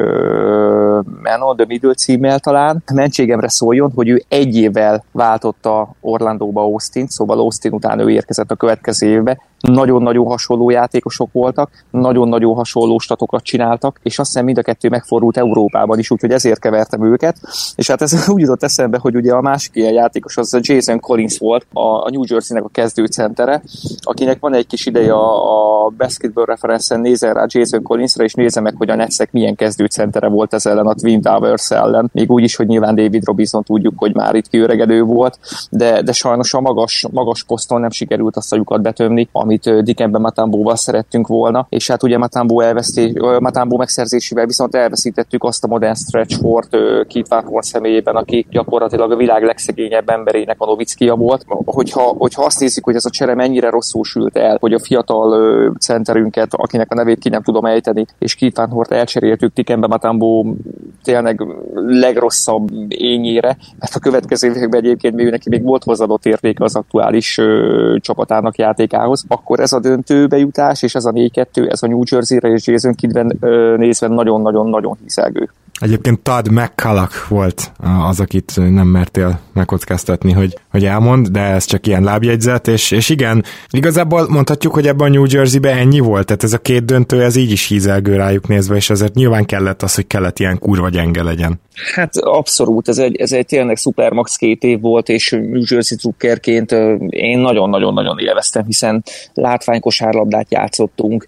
[1.24, 2.84] Man on the Middle címmel talán.
[2.94, 8.56] Mentségemre szóljon, hogy ő egy évvel váltotta Orlandóba Austin, szóval Austin után ő érkezett a
[8.56, 14.62] következő évbe, nagyon-nagyon hasonló játékosok voltak, nagyon-nagyon hasonló statokat csináltak, és azt hiszem mind a
[14.62, 17.38] kettő megfordult Európában is, úgyhogy ezért kevertem őket.
[17.76, 21.38] És hát ez úgy jutott eszembe, hogy ugye a másik ilyen játékos az Jason Collins
[21.38, 23.62] volt, a, New Jersey-nek a kezdőcentere,
[24.02, 28.62] akinek van egy kis ideje a, a basketball referencen, nézzen rá Jason Collinsra, és nézze
[28.62, 32.10] meg, hogy a Netsnek milyen kezdőcentere volt ez ellen a Twin Towers ellen.
[32.14, 35.40] Még úgy is, hogy nyilván David Robinson tudjuk, hogy már itt kiöregedő volt,
[35.70, 39.84] de, de sajnos a magas, magas poszton nem sikerült azt a lyukat betömni, ami amit
[39.84, 45.68] Dikembe Matambóval szerettünk volna, és hát ugye Matambó, elveszté, Matambó megszerzésével viszont elveszítettük azt a
[45.68, 46.70] modern stretch fort
[47.08, 51.46] Keith Van személyében, aki gyakorlatilag a világ legszegényebb emberének a Novickia volt.
[51.48, 55.74] Hogyha, hogyha azt nézzük, hogy ez a csere mennyire rosszul sült el, hogy a fiatal
[55.80, 60.56] centerünket, akinek a nevét ki nem tudom ejteni, és Keith Van Hort elcseréltük Dikembe Matambó
[61.04, 61.46] tényleg
[61.76, 67.38] legrosszabb ényére, mert a következő években egyébként még neki még volt hozzáadott értéke az aktuális
[67.38, 72.02] ö, csapatának játékához, akkor ez a döntőbe jutás, és ez a 4-2, ez a New
[72.12, 73.38] Jersey-re és Jason Kidben
[73.78, 75.50] nézve nagyon-nagyon-nagyon hiszegő.
[75.82, 77.72] Egyébként Todd McCulloch volt
[78.10, 83.10] az, akit nem mertél megkockáztatni, hogy, hogy elmond, de ez csak ilyen lábjegyzet, és, és
[83.10, 87.24] igen, igazából mondhatjuk, hogy ebben a New Jersey-be ennyi volt, tehát ez a két döntő,
[87.24, 90.90] ez így is hízelgő rájuk nézve, és azért nyilván kellett az, hogy kellett ilyen kurva
[90.90, 91.60] gyenge legyen.
[91.96, 96.72] Hát abszolút, ez egy, ez egy tényleg szupermax két év volt, és New Jersey drukkerként
[97.10, 99.04] én nagyon-nagyon-nagyon élveztem, hiszen
[99.34, 101.28] látványkosárlabdát játszottunk,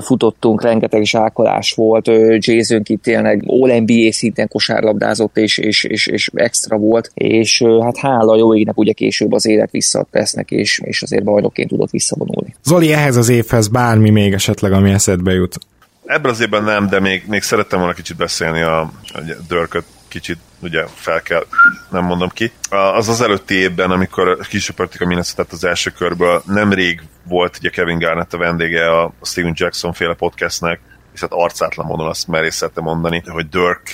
[0.00, 3.42] futottunk, rengeteg zsákolás volt, Jason Kidd tényleg
[3.84, 8.92] NBA szinten kosárlabdázott, és, és, és, és extra volt, és hát hála jó égnek ugye
[8.92, 12.54] később az élet visszatesznek, és, és azért bajnokként tudott visszavonulni.
[12.64, 15.58] Zoli, ehhez az évhez bármi még esetleg, ami eszedbe jut?
[16.06, 20.38] Ebben az évben nem, de még, még szerettem volna kicsit beszélni a, a Dörköt kicsit
[20.60, 21.46] ugye fel kell,
[21.90, 22.52] nem mondom ki.
[22.68, 27.98] Az az előtti évben, amikor kisöpörtük a minnesota az első körből, nemrég volt ugye Kevin
[27.98, 30.80] Garnett a vendége a Steven Jackson féle podcastnek,
[31.14, 33.90] és hát arcátlan módon azt merészette mondani, hogy Dirk,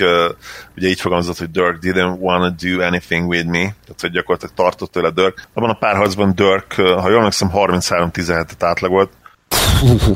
[0.77, 4.55] ugye így fogalmazott, hogy Dirk didn't want to do anything with me, tehát hogy gyakorlatilag
[4.55, 5.49] tartott tőle Dirk.
[5.55, 9.11] Abban a párharcban Dirk, ha jól emlékszem, 33-17-et átlagolt,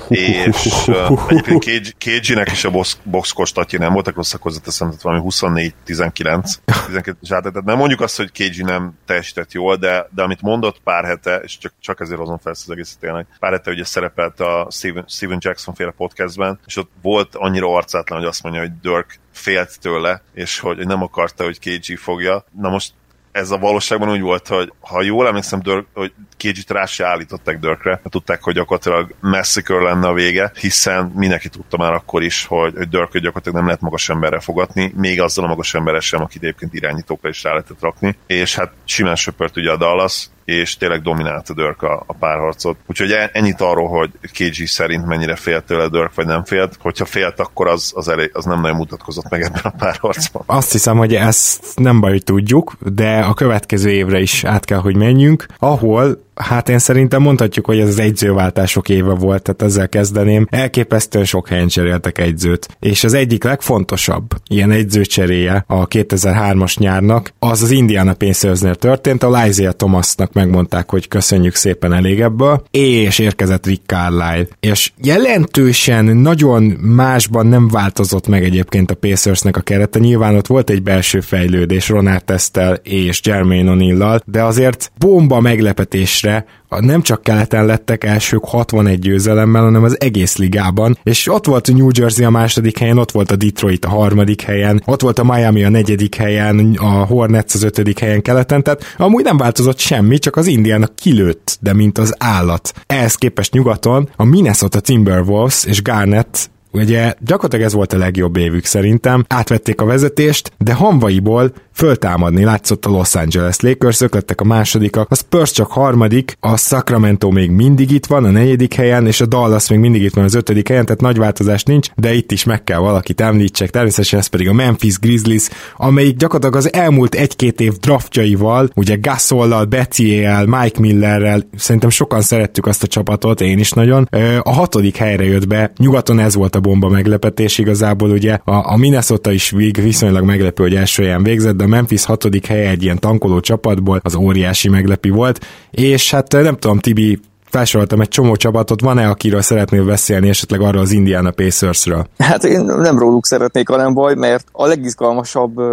[0.09, 6.55] és uh, egyébként KG-nek is a box, box nem voltak rosszak hozzáteszem, tehát valami 24-19
[6.87, 10.81] 12 és tehát nem mondjuk azt, hogy KG nem teljesített jól, de, de amit mondott
[10.85, 13.85] pár hete, és csak, csak ezért hozom fel ezt az egészet tényleg, pár hete ugye
[13.85, 18.61] szerepelt a Steven, Steven Jackson féle podcastben, és ott volt annyira arcátlan, hogy azt mondja,
[18.61, 22.45] hogy Dirk félt tőle, és hogy nem akarta, hogy KG fogja.
[22.61, 22.93] Na most
[23.33, 27.59] ez a valóságban úgy volt, hogy ha jól emlékszem, Dirk, hogy KG-t rá se állították
[27.59, 32.73] Dörkre, tudták, hogy gyakorlatilag Massacre lenne a vége, hiszen mindenki tudta már akkor is, hogy,
[32.77, 36.43] hogy Dirk gyakorlatilag nem lehet magas emberre fogatni, még azzal a magas emberre sem, akit
[36.43, 38.17] egyébként irányítókra is rá lehetett rakni.
[38.27, 42.77] És hát simán söpört ugye a Dallas, és tényleg dominálta Dirk a, a párharcot.
[42.87, 46.77] Úgyhogy e, ennyit arról, hogy KG szerint mennyire félt tőle Dirk, vagy nem félt.
[46.81, 50.43] Hogyha félt, akkor az, az, elég, az nem nagyon mutatkozott meg ebben a párharcban.
[50.47, 54.79] Azt hiszem, hogy ezt nem baj, hogy tudjuk, de a következő évre is át kell,
[54.79, 59.89] hogy menjünk, ahol Hát én szerintem mondhatjuk, hogy ez az egyzőváltások éve volt, tehát ezzel
[59.89, 60.47] kezdeném.
[60.51, 62.77] Elképesztően sok helyen cseréltek egyzőt.
[62.81, 69.47] És az egyik legfontosabb ilyen egyzőcseréje a 2003-as nyárnak, az az Indiana Pacersnél történt, a
[69.47, 74.47] Isaiah Thomasnak megmondták, hogy köszönjük szépen elég ebből, és érkezett Rick Carlisle.
[74.61, 79.99] És jelentősen nagyon másban nem változott meg egyébként a Pacersnek a kerete.
[79.99, 86.24] Nyilván ott volt egy belső fejlődés Ronald Testel és Jermaine O'Neillal, de azért bomba meglepetés
[86.25, 91.69] mérkőzésre nem csak keleten lettek elsők 61 győzelemmel, hanem az egész ligában, és ott volt
[91.69, 95.19] a New Jersey a második helyen, ott volt a Detroit a harmadik helyen, ott volt
[95.19, 99.79] a Miami a negyedik helyen, a Hornets az ötödik helyen keleten, tehát amúgy nem változott
[99.79, 102.73] semmi, csak az Indiana kilőtt, de mint az állat.
[102.87, 108.65] Ehhez képest nyugaton a Minnesota Timberwolves és Garnett Ugye gyakorlatilag ez volt a legjobb évük
[108.65, 114.45] szerintem, átvették a vezetést, de hanvaiból föltámadni látszott a Los Angeles Lakers, ők lettek a
[114.45, 119.21] másodikak, a Spurs csak harmadik, a Sacramento még mindig itt van, a negyedik helyen, és
[119.21, 122.33] a Dallas még mindig itt van az ötödik helyen, tehát nagy változás nincs, de itt
[122.33, 127.15] is meg kell valakit említsek, természetesen ez pedig a Memphis Grizzlies, amelyik gyakorlatilag az elmúlt
[127.15, 133.59] egy-két év draftjaival, ugye Gasollal, Bettiel, Mike Millerrel, szerintem sokan szerettük azt a csapatot, én
[133.59, 134.09] is nagyon,
[134.41, 138.77] a hatodik helyre jött be, nyugaton ez volt a bomba meglepetés igazából, ugye a, a
[138.77, 142.83] Minnesota is vég, viszonylag meglepő, hogy első helyen végzett, de a Memphis hatodik helye egy
[142.83, 147.21] ilyen tankoló csapatból az óriási meglepi volt, és hát nem tudom, Tibi,
[147.55, 152.07] felsoroltam egy csomó csapatot, van-e, akiről szeretnél beszélni, esetleg arról az Indiana Pacersről?
[152.19, 155.65] Hát én nem róluk szeretnék, hanem baj, mert a legizgalmasabb uh,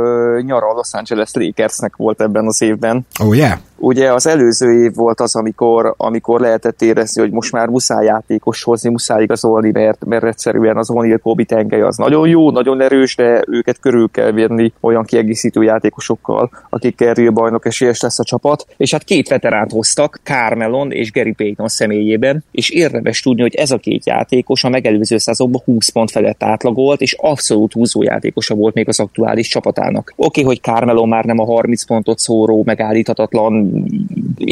[0.41, 3.05] nyara a Los Angeles Lakersnek volt ebben az évben.
[3.19, 3.57] Oh yeah?
[3.83, 8.63] Ugye az előző év volt az, amikor, amikor lehetett érezni, hogy most már muszáj játékos
[8.63, 13.15] hozni, muszáj igazolni, mert, mert egyszerűen az O'Neal Kobe tengely az nagyon jó, nagyon erős,
[13.15, 18.65] de őket körül kell venni olyan kiegészítő játékosokkal, akikkel real bajnok esélyes lesz a csapat.
[18.77, 23.71] És hát két veteránt hoztak, Carmelon és Gary Payton személyében, és érdemes tudni, hogy ez
[23.71, 28.73] a két játékos a megelőző szezonban 20 pont felett átlagolt, és abszolút húzó játékosa volt
[28.73, 30.13] még az aktuális csapatának.
[30.15, 33.70] Oké, okay, hogy Carmelo már nem a 30 pontot szóró, megállíthatatlan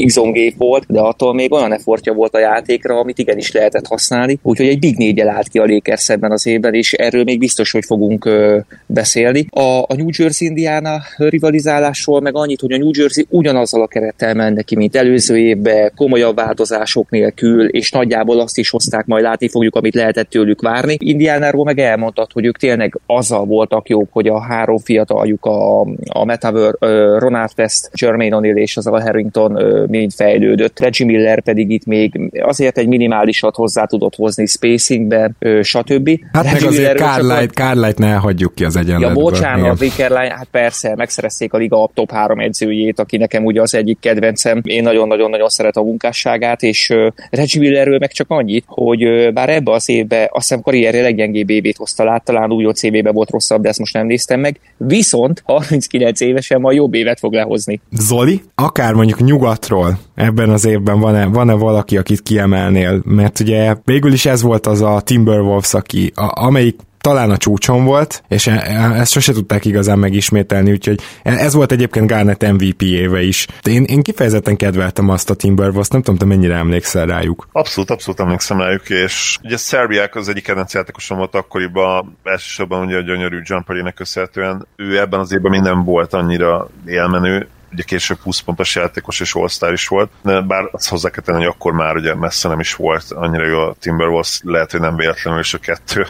[0.06, 0.20] X
[0.58, 4.40] volt, de attól még olyan effortja volt a játékra, amit igenis lehetett használni.
[4.42, 7.72] Úgyhogy egy Big 4 állt ki a Lakers ebben az évben, és erről még biztos,
[7.72, 9.46] hogy fogunk ö, beszélni.
[9.50, 14.34] A, a New Jersey Indiana rivalizálásról meg annyit, hogy a New Jersey ugyanazzal a kerettel
[14.34, 19.50] menne ki, mint előző évben, komolyabb változások nélkül, és nagyjából azt is hozták, majd látni
[19.50, 20.98] fogjuk, amit lehetett tőlük várni.
[21.00, 26.26] Indiánáról meg elmondtad, hogy ők tényleg azzal voltak jók, hogy a három fiataljuk, a, a
[26.26, 26.74] Metaver,
[27.20, 30.80] Ronald West, Jermaine O'Neal és az a Harrington mind fejlődött.
[30.80, 35.32] Reggie Miller pedig itt még azért egy minimálisat hozzá tudott hozni spacingbe,
[35.62, 36.10] stb.
[36.32, 39.24] Hát Reggie meg azért Carlight, Carlight ne hagyjuk ki az egyenletből.
[39.24, 43.76] Ja, bocsánat, Wickerline, hát persze, megszerezték a liga top három edzőjét, aki nekem ugye az
[43.76, 44.62] egyik kedvencem.
[44.64, 46.94] Én nagyon-nagyon-nagyon szeret a munkásságát, és
[47.30, 51.78] Reggie Millerről meg csak annyit, hogy bár ebbe az évbe azt hiszem karrierje leggyengébb évét
[51.78, 54.60] hozta lát, talán úgy CV-be volt rosszabb, de ezt most nem néztem meg.
[54.78, 57.82] Viszont 39 évesen ma jobb évet fog lehozni.
[57.92, 63.02] Zoli, akár mondjuk nyugatról ebben az évben van-e, van-e valaki, akit kiemelnél?
[63.06, 67.84] Mert ugye végül is ez volt az a Timberwolves, aki, a, amelyik talán a csúcson
[67.84, 72.52] volt, és e, e, ezt sose tudták igazán megismételni, úgyhogy e, ez volt egyébként Garnett
[72.52, 73.48] MVP éve is.
[73.64, 77.48] Én, én kifejezetten kedveltem azt a Timberwolves, nem tudom, te mennyire emlékszel rájuk.
[77.52, 82.98] Abszolút, abszolút emlékszem rájuk, és ugye Szerbiák az egyik kedvenc játékosom volt akkoriban, elsősorban ugye
[82.98, 84.68] a gyönyörű jumperének köszönhetően.
[84.76, 89.74] Ő ebben az évben minden volt annyira élmenő, ugye később 20 pontos játékos és all
[89.74, 93.12] is volt, bár azt hozzá kell tenni, hogy akkor már ugye messze nem is volt
[93.12, 96.08] annyira jó a Timberwolves, lehet, hogy nem véletlenül is a kettő.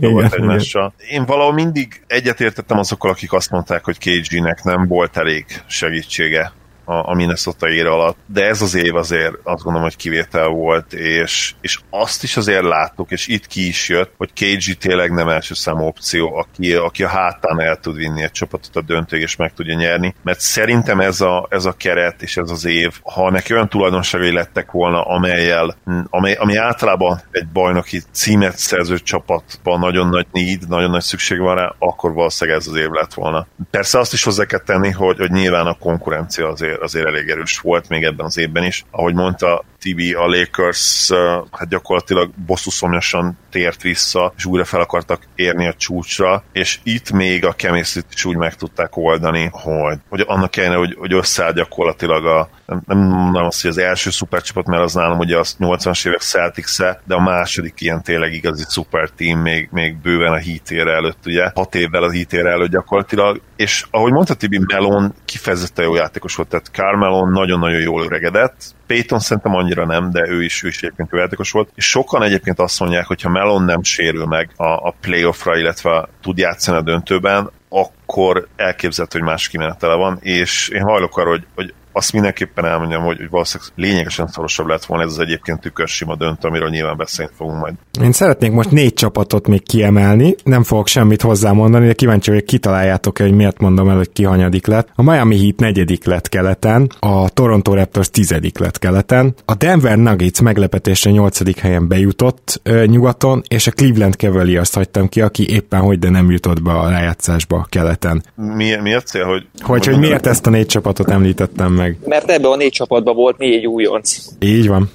[0.12, 0.94] volt egymással.
[1.10, 6.52] Én valahol mindig egyetértettem azokkal, akik azt mondták, hogy KG-nek nem volt elég segítsége
[6.84, 10.92] a, a Minnesota ére alatt, de ez az év azért azt gondolom, hogy kivétel volt,
[10.92, 15.28] és, és azt is azért láttuk, és itt ki is jött, hogy KG tényleg nem
[15.28, 19.36] első számú opció, aki, aki a hátán el tud vinni egy csapatot a döntőig, és
[19.36, 23.30] meg tudja nyerni, mert szerintem ez a, ez a keret és ez az év, ha
[23.30, 25.76] neki olyan tulajdonságai lettek volna, amelyel,
[26.10, 31.56] amely, ami általában egy bajnoki címet szerző csapatban nagyon nagy need, nagyon nagy szükség van
[31.56, 33.46] rá, akkor valószínűleg ez az év lett volna.
[33.70, 37.58] Persze azt is hozzá kell tenni, hogy, hogy nyilván a konkurencia azért, azért elég erős
[37.58, 38.84] volt még ebben az évben is.
[38.90, 41.10] Ahogy mondta Tibi, a Lakers
[41.50, 47.44] hát gyakorlatilag bosszúszomjasan tért vissza, és újra fel akartak érni a csúcsra, és itt még
[47.44, 52.26] a chemistry is úgy meg tudták oldani, hogy, hogy annak kellene, hogy, hogy összeáll gyakorlatilag
[52.26, 56.06] a, nem, nem mondom azt, hogy az első szupercsapat, mert az nálam ugye a 80-as
[56.06, 59.10] évek celtics de a második ilyen tényleg igazi szuper
[59.42, 64.12] még, még bőven a hitére előtt, ugye, hat évvel a hitére előtt gyakorlatilag, és ahogy
[64.12, 69.86] mondta Tibi, Melon kifejezetten jó játékos volt, tehát Carmelon nagyon-nagyon jól öregedett, Payton szerintem annyira
[69.86, 73.22] nem, de ő is, ő is egyébként játékos volt, és sokan egyébként azt mondják, hogy
[73.22, 79.18] ha Melon nem sérül meg a, a playoffra, illetve tud játszani a döntőben, akkor elképzelhető,
[79.18, 83.30] hogy más kimenetele van, és én hajlok arra, hogy, hogy azt mindenképpen elmondjam, hogy, hogy
[83.30, 87.74] valószínűleg lényegesen szorosabb lett volna ez az egyébként tükörsima döntő, amiről nyilván beszélni fogunk majd.
[88.02, 93.18] Én szeretnék most négy csapatot még kiemelni, nem fogok semmit hozzámondani, de kíváncsi vagyok, kitaláljátok
[93.18, 94.88] -e, hogy miért mondom el, hogy ki hanyadik lett.
[94.94, 100.40] A Miami Heat negyedik lett keleten, a Toronto Raptors tizedik lett keleten, a Denver Nuggets
[100.40, 105.98] meglepetésre nyolcadik helyen bejutott ö, nyugaton, és a Cleveland Cavaliers hagytam ki, aki éppen hogy
[105.98, 108.22] de nem jutott be a rájátszásba keleten.
[108.34, 109.46] Mi, miért cél, hogy...
[109.60, 111.96] Hogy, hogy miért ezt a négy csapatot említettem meg.
[112.06, 114.16] Mert ebben a négy csapatban volt négy újonc.
[114.40, 114.90] Így van.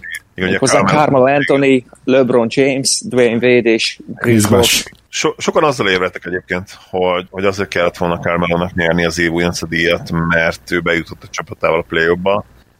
[0.58, 4.92] Hozzá Carmelo Anthony, LeBron James, Dwayne Wade és Chris Bosh.
[5.10, 9.68] So, sokan azzal érvetek egyébként, hogy, hogy azért kellett volna Carmelónak nyerni az év újonc
[9.68, 12.18] díjat, mert ő bejutott a csapatával a play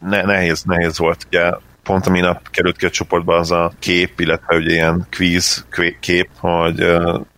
[0.00, 1.50] ne, nehéz, nehéz volt, ugye
[1.88, 5.66] pont a minap került ki a csoportba az a kép, illetve ugye ilyen quiz
[6.00, 6.80] kép, hogy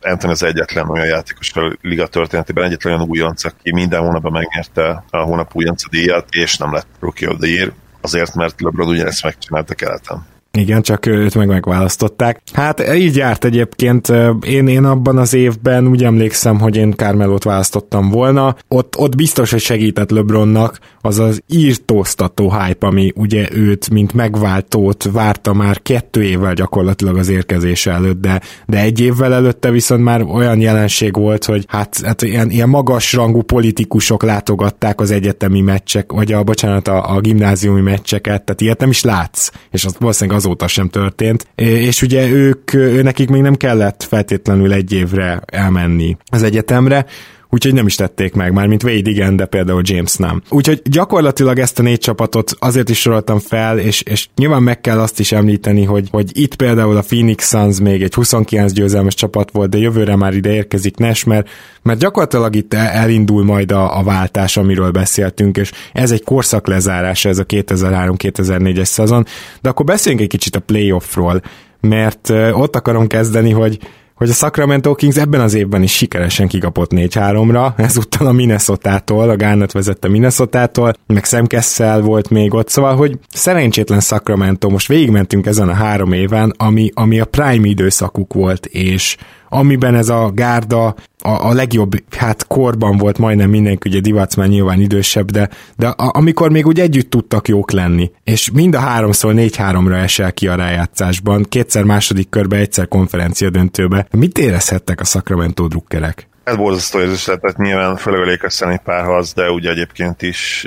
[0.00, 5.04] Anthony az egyetlen olyan játékos a liga történetében, egyetlen olyan újonc, aki minden hónapban megnyerte
[5.10, 9.24] a hónap újonc díjat, és nem lett Rookie of the Year, azért, mert LeBron ugyanezt
[9.24, 10.26] megcsinálta keleten.
[10.52, 12.42] Igen, csak őt meg megválasztották.
[12.52, 14.12] Hát így járt egyébként.
[14.46, 18.56] Én, én abban az évben úgy emlékszem, hogy én Carmelót választottam volna.
[18.68, 25.08] Ott, ott biztos, hogy segített LeBronnak az az írtóztató hype, ami ugye őt, mint megváltót
[25.12, 30.22] várta már kettő évvel gyakorlatilag az érkezése előtt, de, de egy évvel előtte viszont már
[30.22, 36.12] olyan jelenség volt, hogy hát, hát ilyen, ilyen magas rangú politikusok látogatták az egyetemi meccsek,
[36.12, 40.39] vagy a, bocsánat, a, a gimnáziumi meccseket, tehát ilyet nem is látsz, és az valószínűleg
[40.40, 41.46] azóta sem történt.
[41.54, 42.72] És ugye ők,
[43.02, 47.06] nekik még nem kellett feltétlenül egy évre elmenni az egyetemre,
[47.50, 50.42] úgyhogy nem is tették meg, már mint Wade igen, de például James nem.
[50.48, 55.00] Úgyhogy gyakorlatilag ezt a négy csapatot azért is soroltam fel, és, és nyilván meg kell
[55.00, 59.50] azt is említeni, hogy, hogy itt például a Phoenix Suns még egy 29 győzelmes csapat
[59.50, 61.48] volt, de jövőre már ide érkezik Nash, mert,
[61.82, 67.28] mert gyakorlatilag itt elindul majd a, a váltás, amiről beszéltünk, és ez egy korszak lezárása,
[67.28, 69.26] ez a 2003-2004-es szezon,
[69.60, 71.42] de akkor beszéljünk egy kicsit a playoffról,
[71.80, 73.78] mert ott akarom kezdeni, hogy
[74.20, 79.36] hogy a Sacramento Kings ebben az évben is sikeresen kikapott 4-3-ra, ezúttal a Minnesota-tól, a
[79.36, 85.46] Garnet vezette Minnesota-tól, meg Sam Kessel volt még ott, szóval, hogy szerencsétlen Sacramento, most végigmentünk
[85.46, 89.16] ezen a három éven, ami, ami a prime időszakuk volt, és
[89.50, 90.86] amiben ez a gárda
[91.22, 95.86] a, a legjobb, hát korban volt majdnem mindenki, ugye Divac már nyilván idősebb, de, de
[95.86, 100.48] a, amikor még úgy együtt tudtak jók lenni, és mind a háromszor négy-háromra esel ki
[100.48, 104.06] a rájátszásban, kétszer második körbe, egyszer konferencia döntőbe.
[104.10, 106.28] Mit érezhettek a Sacramento drukkerek?
[106.44, 110.66] Ez borzasztó érzés tehát nyilván főleg a Lakers párharc, de ugye egyébként is,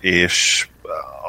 [0.00, 0.66] és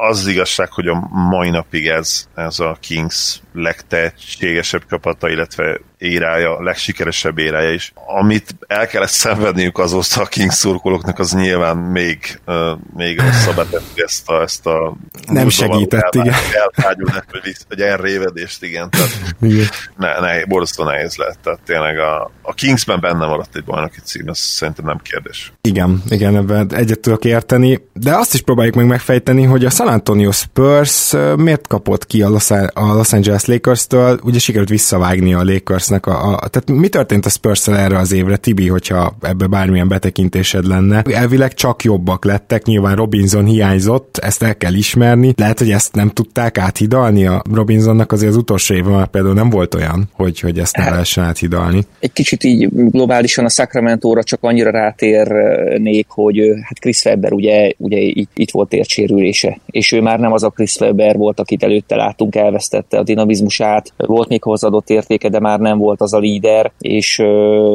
[0.10, 7.38] az igazság, hogy a mai napig ez, ez a Kings legtehetségesebb csapata, illetve érája, legsikeresebb
[7.38, 7.94] érája is.
[8.20, 12.56] Amit el kellett szenvedniük az a Kings szurkolóknak, az nyilván még, uh,
[12.96, 14.96] még rosszabb ezt a, ezt a
[15.28, 16.34] nem segített, igen.
[16.52, 18.90] Elvágyulnak, hogy, hogy elrévedést, igen.
[18.90, 19.68] Tehát igen.
[19.98, 21.38] Ne, ne, borzasztó nehéz lett.
[21.44, 25.54] Tehát tényleg a, a Kingsben benne maradt egy bajnoki cím, ez szerintem nem kérdés.
[25.62, 29.88] Igen, igen, ebben egyet tudok érteni, de azt is próbáljuk meg megfejteni, hogy a San
[29.88, 35.44] Antonio Spurs miért kapott ki a Los, a Los Angeles Lakers-től, ugye sikerült visszavágni a
[35.44, 39.48] Lakers Spursnek a, a tehát mi történt a spurs erre az évre, Tibi, hogyha ebbe
[39.48, 41.02] bármilyen betekintésed lenne?
[41.12, 45.34] Elvileg csak jobbak lettek, nyilván Robinson hiányzott, ezt el kell ismerni.
[45.38, 49.50] Lehet, hogy ezt nem tudták áthidalni a Robinsonnak azért az utolsó évben már például nem
[49.50, 51.82] volt olyan, hogy, hogy ezt nem hát, lehessen áthidalni.
[52.00, 57.98] Egy kicsit így globálisan a Sacramento-ra csak annyira rátérnék, hogy hát Chris Webber ugye, ugye
[57.98, 61.96] itt, itt volt térsérülése, és ő már nem az a Chris Webber volt, akit előtte
[61.96, 66.72] láttunk, elvesztette a dinamizmusát, volt még hozzáadott értéke, de már nem volt az a líder,
[66.80, 67.24] és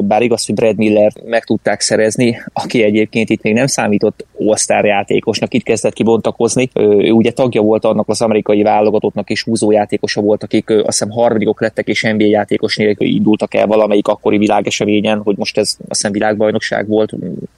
[0.01, 4.27] bár igaz, hogy Brad Miller meg tudták szerezni, aki egyébként itt még nem számított
[4.69, 6.71] all játékosnak, itt kezdett kibontakozni.
[6.75, 11.61] Ő ugye tagja volt annak az amerikai válogatottnak és húzójátékosa volt, akik azt hiszem harmadikok
[11.61, 16.13] lettek és NBA játékos nélkül indultak el valamelyik akkori világeseményen, hogy most ez azt hiszem
[16.13, 17.13] világbajnokság volt.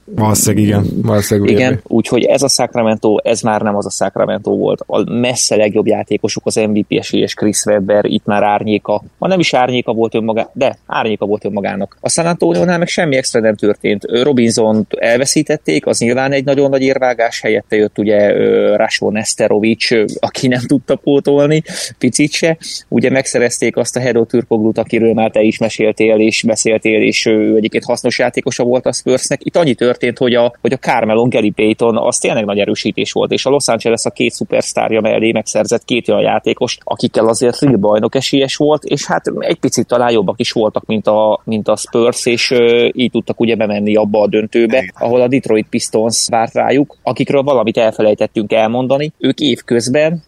[0.05, 0.85] Valószínűleg igen.
[1.01, 4.83] Valószínűleg igen, úgyhogy ez a Sacramento, ez már nem az a Sacramento volt.
[4.87, 9.53] A messze legjobb játékosok az MVP esélyes Chris Webber, itt már árnyéka, ma nem is
[9.53, 11.97] árnyéka volt önmagá, de árnyéka volt önmagának.
[11.99, 14.03] A San Antonio-nál meg semmi extra nem történt.
[14.03, 18.31] robinson elveszítették, az nyilván egy nagyon nagy érvágás, helyette jött ugye
[18.75, 19.87] Rasho Nesterovic,
[20.19, 21.63] aki nem tudta pótolni,
[21.97, 22.57] picit se.
[22.87, 27.55] Ugye megszerezték azt a Hedo Türkoglut, akiről már te is meséltél és beszéltél, és ő
[27.55, 29.39] egyébként hasznos játékosa volt a Spursnek.
[29.43, 33.31] Itt annyi történt, hogy a, hogy a Carmelon Gary Payton az tényleg nagy erősítés volt,
[33.31, 37.75] és a Los Angeles a két szupersztárja mellé megszerzett két olyan játékost, akikkel azért real
[37.75, 41.75] bajnok esélyes volt, és hát egy picit talán jobbak is voltak, mint a, mint a
[41.75, 42.53] Spurs, és
[42.91, 47.77] így tudtak ugye bemenni abba a döntőbe, ahol a Detroit Pistons várt rájuk, akikről valamit
[47.77, 49.11] elfelejtettünk elmondani.
[49.19, 50.23] Ők évközben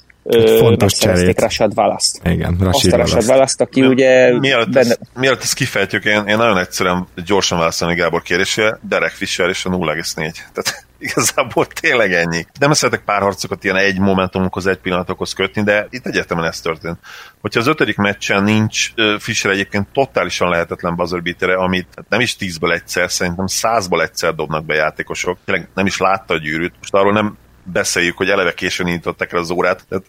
[0.59, 1.41] fontos cserét.
[1.41, 2.27] Rashad Wallace-t.
[2.27, 4.39] Igen, Rashid Azt a Rashad Wallace-t, aki Mi, ugye...
[4.39, 4.89] Mielőtt, benne...
[4.89, 9.65] ezt, mielőtt ezt kifejtjük, én, én nagyon egyszerűen gyorsan válaszolni Gábor kérésére, Derek Fisher és
[9.65, 10.13] a 0,4.
[10.15, 12.45] Tehát igazából tényleg ennyi.
[12.59, 16.99] Nem szeretek párharcokat ilyen egy momentumokhoz, egy pillanatokhoz kötni, de itt egyértelműen ez történt.
[17.41, 23.11] Hogyha az ötödik meccsen nincs Fischer egyébként totálisan lehetetlen buzzerbeatere, amit nem is tízből egyszer,
[23.11, 25.37] szerintem százból egyszer dobnak be játékosok.
[25.45, 26.73] Tényleg nem is látta a gyűrűt.
[26.79, 30.05] Most arról nem beszéljük, hogy eleve későn nyitották el az órát, tehát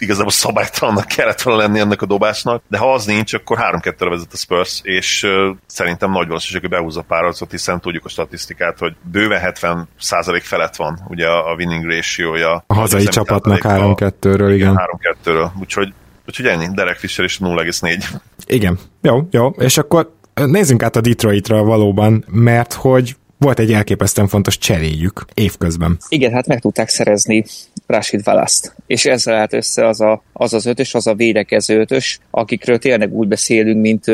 [0.00, 4.32] igazából szabálytalannak kellett volna lenni ennek a dobásnak, de ha az nincs, akkor 3-2-re vezet
[4.32, 8.96] a Spurs, és uh, szerintem nagy valószínűség, hogy behúzza párharcot, hiszen tudjuk a statisztikát, hogy
[9.12, 12.64] bőven 70% felett van ugye a winning ratio-ja.
[12.66, 14.80] A hazai csapatnak 3-2-ről, igen.
[15.24, 15.92] 3-2-ről, úgyhogy,
[16.26, 18.04] úgyhogy ennyi, Derek Fisher is 0,4.
[18.46, 24.28] Igen, jó, jó, és akkor nézzünk át a Detroitra valóban, mert hogy volt egy elképesztően
[24.28, 25.98] fontos cseréjük évközben.
[26.08, 27.44] Igen, hát meg tudták szerezni
[27.86, 32.18] Rashid Valaszt, és ezzel állt össze az, a, az az ötös, az a védekező ötös,
[32.30, 34.04] akikről tényleg úgy beszélünk, mint,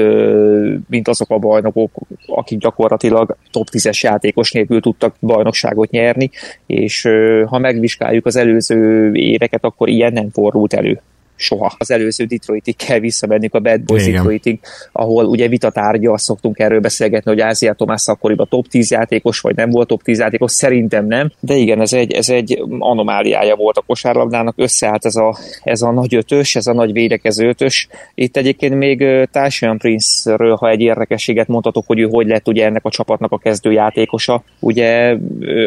[0.89, 1.91] mint azok a bajnokok,
[2.27, 6.31] akik gyakorlatilag top 10-es játékos nélkül tudtak bajnokságot nyerni,
[6.67, 7.09] és
[7.47, 11.01] ha megvizsgáljuk az előző éveket, akkor ilyen nem fordult elő
[11.41, 11.75] soha.
[11.79, 14.15] Az előző Detroitig kell visszamennünk a Bad Boys Igen.
[14.15, 14.59] Detroitig,
[14.93, 19.57] ahol ugye vitatárgya, azt szoktunk erről beszélgetni, hogy Ázia Tomás akkoriban top 10 játékos, vagy
[19.57, 23.77] nem volt top 10 játékos, szerintem nem, de igen, ez egy, ez egy anomáliája volt
[23.77, 27.89] a kosárlabdának, összeállt ez a, ez a nagy ötös, ez a nagy védekező ötös.
[28.15, 32.85] Itt egyébként még Tyson Prince-ről, ha egy érdekességet mondhatok, hogy ő hogy lett ugye ennek
[32.85, 34.43] a csapatnak a kezdő játékosa.
[34.59, 35.17] Ugye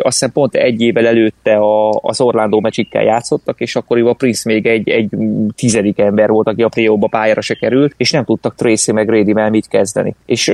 [0.01, 4.65] azt hiszem pont egy évvel előtte a, az Orlando meccsikkel játszottak, és akkoriban Prince még
[4.65, 5.09] egy, egy
[5.63, 9.49] tizedik ember volt, aki a Prióba pályára se került, és nem tudtak Tracy meg Grady-vel
[9.49, 10.15] mit kezdeni.
[10.25, 10.53] És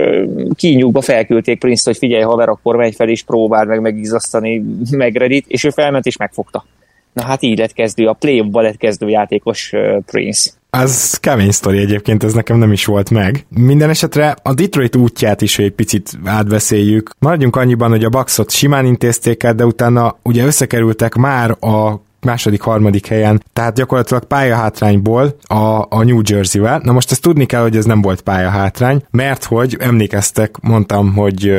[0.55, 5.45] kínyúkba felküldték Prince-t, hogy figyelj haver, akkor menj fel és próbáld meg megizasztani meg Reddit,
[5.47, 6.65] és ő felment és megfogta.
[7.13, 9.73] Na hát így lett kezdő, a play lett kezdő játékos
[10.05, 10.51] Prince.
[10.69, 13.45] Az kemény sztori egyébként, ez nekem nem is volt meg.
[13.49, 17.09] Minden esetre a Detroit útját is egy picit átbeszéljük.
[17.19, 22.61] Maradjunk annyiban, hogy a Bucksot simán intézték el, de utána ugye összekerültek már a második,
[22.61, 26.81] harmadik helyen, tehát gyakorlatilag pályahátrányból a, a New Jersey-vel.
[26.83, 31.53] Na most ezt tudni kell, hogy ez nem volt pályahátrány, mert hogy emlékeztek, mondtam, hogy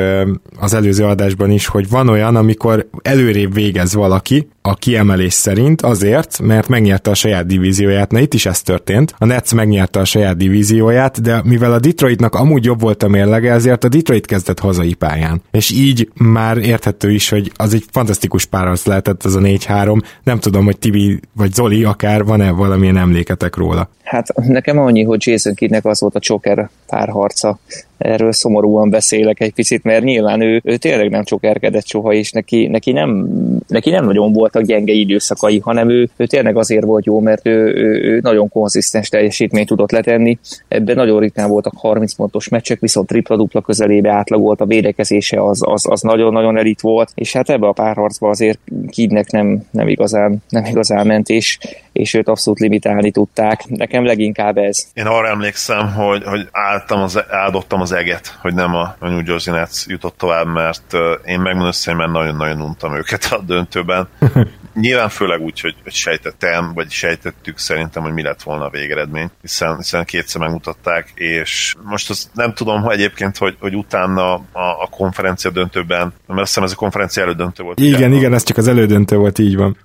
[0.59, 6.39] az előző adásban is, hogy van olyan, amikor előrébb végez valaki, a kiemelés szerint azért,
[6.41, 8.11] mert megnyerte a saját divízióját.
[8.11, 9.13] Na itt is ez történt.
[9.17, 13.51] A Nets megnyerte a saját divízióját, de mivel a Detroitnak amúgy jobb volt a mérlege,
[13.51, 15.41] ezért a Detroit kezdett hazai pályán.
[15.51, 20.01] És így már érthető is, hogy az egy fantasztikus párharc lehetett az a 4-3.
[20.23, 23.89] Nem tudom, hogy Tibi vagy Zoli akár van-e valamilyen emléketek róla.
[24.03, 27.59] Hát nekem annyi, hogy Jason Kiddnek az volt a Joker párharca
[28.01, 32.67] erről szomorúan beszélek egy picit, mert nyilván ő, ő tényleg nem erkedett soha, és neki,
[32.67, 33.27] neki, nem,
[33.67, 37.73] neki nem nagyon voltak gyenge időszakai, hanem ő, ő tényleg azért volt jó, mert ő,
[37.75, 40.37] ő, ő nagyon konzisztens teljesítményt tudott letenni.
[40.67, 45.85] Ebben nagyon ritkán voltak 30 pontos meccsek, viszont tripla-dupla közelébe átlagolt, a védekezése az, az,
[45.89, 50.65] az nagyon-nagyon elit volt, és hát ebbe a párharcba azért Kidnek nem, nem, igazán, nem
[50.65, 51.57] igazán ment, és,
[51.91, 53.65] és őt abszolút limitálni tudták.
[53.67, 54.87] Nekem leginkább ez.
[54.93, 59.53] Én arra emlékszem, hogy, hogy álltam az, áldottam az eget, hogy nem a, New Jersey
[59.53, 60.93] Nets jutott tovább, mert
[61.25, 64.07] én megmondom mert nagyon-nagyon untam őket a döntőben.
[64.73, 69.29] Nyilván főleg úgy, hogy, hogy sejtettem, vagy sejtettük szerintem, hogy mi lett volna a végeredmény,
[69.41, 74.41] hiszen, hiszen kétszer megmutatták, és most azt nem tudom hogy egyébként, hogy, hogy utána a,
[74.51, 77.79] a konferencia döntőben, mert azt hiszem ez a konferencia elődöntő volt.
[77.79, 79.77] Igen, ugye, igen, ez csak az elődöntő volt, így van.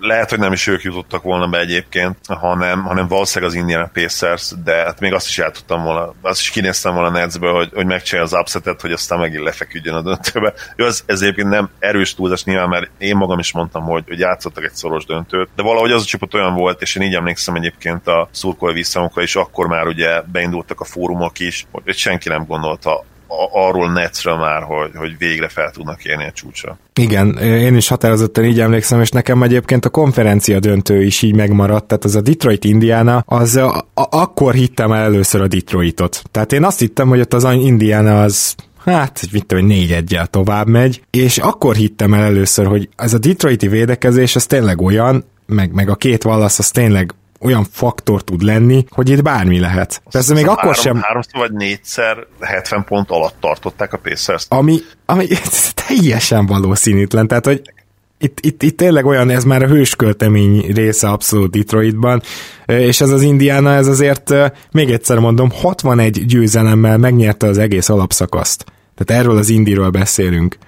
[0.00, 4.52] Lehet, hogy nem is ők jutottak volna be egyébként, hanem, hanem valószínűleg az Indiana Pacers,
[4.64, 7.86] de hát még azt is el tudtam volna, azt is kinéztem volna Netsből, hogy, hogy
[7.86, 10.52] megcsinálja az upsetet, hogy aztán megint lefeküdjön a döntőbe.
[10.76, 14.18] Jó, ez, ez egyébként nem erős túlzás nyilván, mert én magam is mondtam, hogy, hogy
[14.18, 17.54] játszottak egy szoros döntőt, de valahogy az a csapat olyan volt, és én így emlékszem
[17.54, 22.44] egyébként a szurkolói visszamokra, és akkor már ugye beindultak a fórumok is, hogy senki nem
[22.46, 23.04] gondolta
[23.52, 26.78] arról Netsről már, hogy, hogy végre fel tudnak érni a csúcsra.
[26.94, 31.86] Igen, én is határozottan így emlékszem, és nekem egyébként a konferencia döntő is így megmaradt,
[31.86, 36.22] tehát az a Detroit Indiana, az a, a, akkor hittem el először a Detroitot.
[36.30, 38.54] Tehát én azt hittem, hogy ott az Indiana az
[38.84, 43.18] hát, mit tudom, négy egyel tovább megy, és akkor hittem el először, hogy ez a
[43.18, 48.42] Detroiti védekezés, az tényleg olyan, meg, meg a két válasz, az tényleg olyan faktor tud
[48.42, 50.02] lenni, hogy itt bármi lehet.
[50.10, 51.00] Persze még akkor három, sem...
[51.00, 55.26] Háromszor vagy négyszer 70 pont alatt tartották a pacers Ami, ami
[55.86, 57.62] teljesen valószínűtlen, tehát hogy
[58.18, 62.22] itt, itt, itt tényleg olyan, ez már a hősköltemény része abszolút Detroitban,
[62.66, 64.34] és ez az Indiana, ez azért,
[64.72, 68.64] még egyszer mondom, 61 győzelemmel megnyerte az egész alapszakaszt.
[68.94, 70.58] Tehát erről az Indiről beszélünk.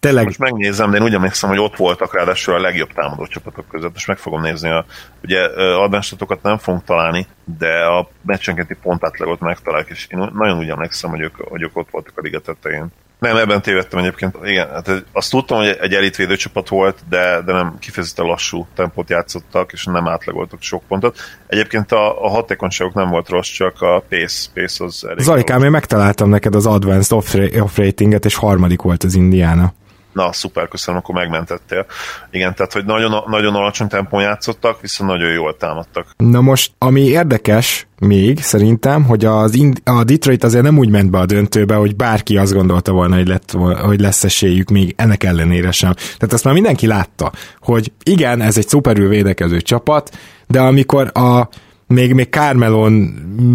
[0.00, 0.24] Tényleg.
[0.24, 3.94] Most megnézem, de én úgy emlékszem, hogy ott voltak ráadásul a legjobb támadó csapatok között,
[3.94, 4.70] és meg fogom nézni.
[4.70, 4.84] A,
[5.22, 5.40] ugye
[5.74, 7.26] advánstatokat nem fogunk találni,
[7.58, 11.90] de a meccsenkénti pontátlagot megtaláljuk, és én nagyon úgy emlékszem, hogy ők, hogy ők ott
[11.90, 12.86] voltak a liga tetején.
[13.18, 14.36] Nem, ebben tévedtem egyébként.
[14.44, 19.10] Igen, hát azt tudtam, hogy egy elitvédő csapat volt, de, de nem kifejezetten lassú tempót
[19.10, 21.18] játszottak, és nem átlagoltak sok pontot.
[21.46, 25.70] Egyébként a, a hatékonyságok nem volt rossz, csak a pace, pace az elég Zalikám, én
[25.70, 27.18] megtaláltam neked az Advanced
[27.60, 29.72] Off-Ratinget, és harmadik volt az Indiana.
[30.12, 31.86] Na, szuper, köszönöm, akkor megmentettél.
[32.30, 36.06] Igen, tehát, hogy nagyon, nagyon alacsony tempón játszottak, viszont nagyon jól támadtak.
[36.16, 41.10] Na most, ami érdekes még szerintem, hogy az Ind- a Detroit azért nem úgy ment
[41.10, 43.50] be a döntőbe, hogy bárki azt gondolta volna, hogy, lett,
[43.82, 45.92] hogy lesz esélyük még ennek ellenére sem.
[45.92, 51.48] Tehát azt már mindenki látta, hogy igen, ez egy szuperül védekező csapat, de amikor a
[51.86, 52.92] még, még Carmelon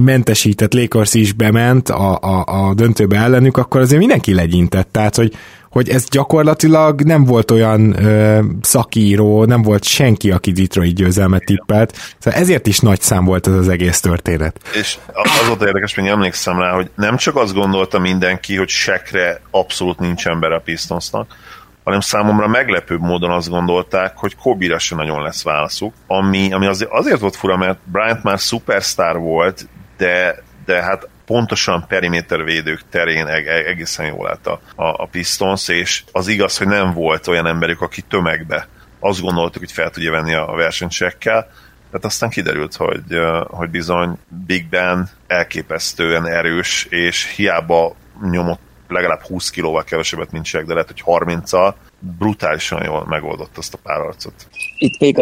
[0.04, 4.88] mentesített Lakers is bement a, a, a döntőbe ellenük, akkor azért mindenki legyintett.
[4.92, 5.34] Tehát, hogy
[5.76, 11.96] hogy ez gyakorlatilag nem volt olyan ö, szakíró, nem volt senki, aki Detroit győzelmet tippelt,
[12.20, 14.60] szóval ezért is nagy szám volt ez az egész történet.
[14.74, 19.42] És az volt érdekes, hogy emlékszem rá, hogy nem csak azt gondolta mindenki, hogy sekre
[19.52, 21.36] abszolút nincs ember a Pistonsnak,
[21.84, 26.92] hanem számomra meglepőbb módon azt gondolták, hogy Kobe-ra se nagyon lesz válaszuk, ami, ami azért,
[26.92, 29.68] azért volt fura, mert Bryant már superstar volt,
[29.98, 36.28] de, de hát pontosan perimétervédők terén egészen jól állt a, a, a Pistons, és az
[36.28, 38.68] igaz, hogy nem volt olyan emberük, aki tömegbe
[39.00, 41.48] azt gondoltuk, hogy fel tudja venni a versenycsekkel,
[41.96, 47.96] tehát aztán kiderült, hogy, hogy bizony Big Ben elképesztően erős, és hiába
[48.32, 51.74] nyomott legalább 20 kilóval kevesebbet, mint Jack, de lehet, hogy 30-al,
[52.18, 54.34] brutálisan jól megoldott azt a párharcot.
[54.78, 55.18] Itt még,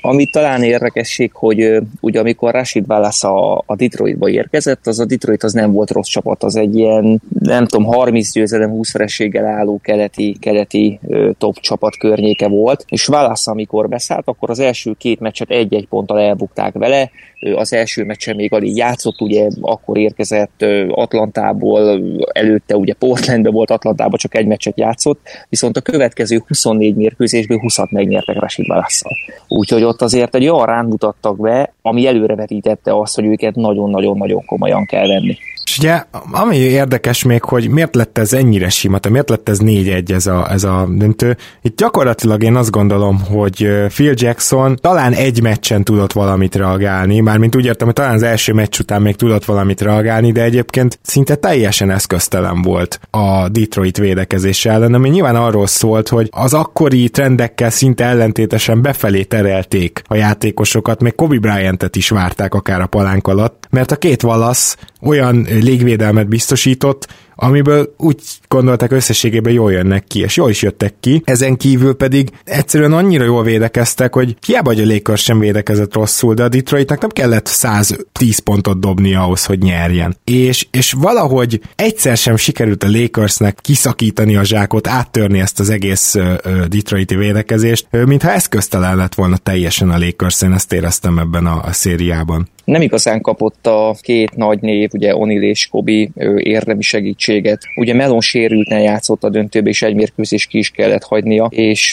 [0.00, 5.42] amit talán érdekesség, hogy ugye amikor Rashid Wallace a, a Detroitba érkezett, az a Detroit
[5.42, 9.80] az nem volt rossz csapat, az egy ilyen, nem tudom, 30 győzelem, 20 vereséggel álló
[9.82, 11.00] keleti, keleti
[11.38, 16.20] top csapat környéke volt, és Wallace amikor beszállt, akkor az első két meccset egy-egy ponttal
[16.20, 17.10] elbukták vele,
[17.54, 24.18] az első meccsen még alig játszott, ugye akkor érkezett Atlantából, előtte ugye Portlandbe volt, Atlantában
[24.18, 29.12] csak egy meccset játszott, viszont a következő 24 mérkőzésből 20-at megnyertek Rashid Válasszal.
[29.48, 34.86] Úgyhogy ott azért egy olyan rán mutattak be, ami előrevetítette azt, hogy őket nagyon-nagyon-nagyon komolyan
[34.86, 35.36] kell venni.
[35.66, 39.58] És ugye, ami érdekes még, hogy miért lett ez ennyire sima, tehát miért lett ez
[39.62, 41.36] 4-1 ez a, ez a döntő.
[41.62, 47.56] Itt gyakorlatilag én azt gondolom, hogy Phil Jackson talán egy meccsen tudott valamit reagálni, mármint
[47.56, 51.34] úgy értem, hogy talán az első meccs után még tudott valamit reagálni, de egyébként szinte
[51.34, 57.70] teljesen eszköztelen volt a Detroit védekezése ellen, ami nyilván arról szólt, hogy az akkori trendekkel
[57.70, 63.66] szinte ellentétesen befelé terelték a játékosokat, még Kobe Bryant-et is várták akár a palánk alatt,
[63.70, 67.06] mert a két valasz olyan légvédelmet biztosított,
[67.36, 71.22] amiből úgy gondolták összességében jól jönnek ki, és jól is jöttek ki.
[71.24, 76.34] Ezen kívül pedig egyszerűen annyira jól védekeztek, hogy hiába, hogy a Lakers sem védekezett rosszul,
[76.34, 80.16] de a Detroitnak nem kellett 110 pontot dobni ahhoz, hogy nyerjen.
[80.24, 86.14] És, és valahogy egyszer sem sikerült a Lakersnek kiszakítani a zsákot, áttörni ezt az egész
[86.14, 86.34] uh,
[86.66, 91.62] Detroiti védekezést, uh, mintha eszköztelen lett volna teljesen a Lakers, én ezt éreztem ebben a,
[91.64, 96.82] a szériában nem igazán kapott a két nagy név, ugye Onil és Kobi érdemi
[97.26, 97.62] segítséget.
[97.76, 101.90] Ugye Melon sérülten játszott a döntőbe, és egy mérkőzés ki is kellett hagynia, és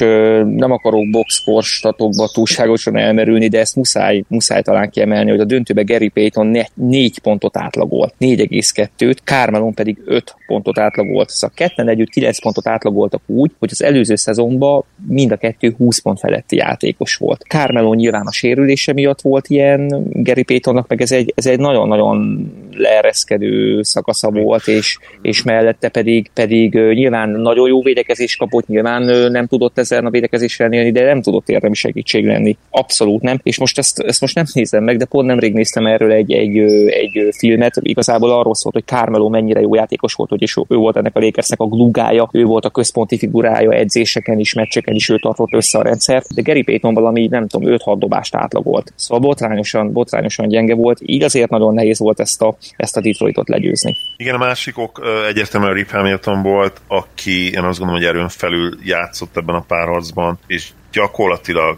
[0.55, 5.81] nem akarok boxkor statokba túlságosan elmerülni, de ezt muszáj, muszáj talán kiemelni, hogy a döntőbe
[5.81, 11.29] Gary Payton ne, négy pontot átlagolt, 4,2-t, Carmelon pedig 5 pontot átlagolt.
[11.29, 15.99] Szóval ketten együtt 9 pontot átlagoltak úgy, hogy az előző szezonban mind a kettő 20
[15.99, 17.41] pont feletti játékos volt.
[17.47, 21.59] Carmelon nyilván a sérülése miatt volt ilyen, Gary Payton Daytonnak meg ez egy, ez egy
[21.59, 29.31] nagyon-nagyon leereszkedő szakasza volt, és, és mellette pedig, pedig nyilván nagyon jó védekezés kapott, nyilván
[29.31, 32.57] nem tudott ezen a védekezéssel élni, de nem tudott érdemi segítség lenni.
[32.69, 33.39] Abszolút nem.
[33.43, 36.57] És most ezt, ezt most nem nézem meg, de pont nemrég néztem erről egy, egy,
[36.87, 37.75] egy filmet.
[37.81, 41.19] Igazából arról szólt, hogy Carmelo mennyire jó játékos volt, hogy és ő volt ennek a
[41.19, 45.77] Lakersnek a glugája, ő volt a központi figurája edzéseken is, meccseken is, ő tartott össze
[45.77, 48.93] a rendszert, de Gary Payton valami, nem tudom, 5-6 dobást átlagolt.
[48.95, 53.49] Szóval botrányosan, botrányosan gyenge volt, így azért nagyon nehéz volt ezt a, ezt a Detroitot
[53.49, 53.95] legyőzni.
[54.17, 58.77] Igen, a másik ok egyértelműen Rip Hamilton volt, aki én azt gondolom, hogy erőn felül
[58.83, 61.77] játszott ebben a párharcban, és gyakorlatilag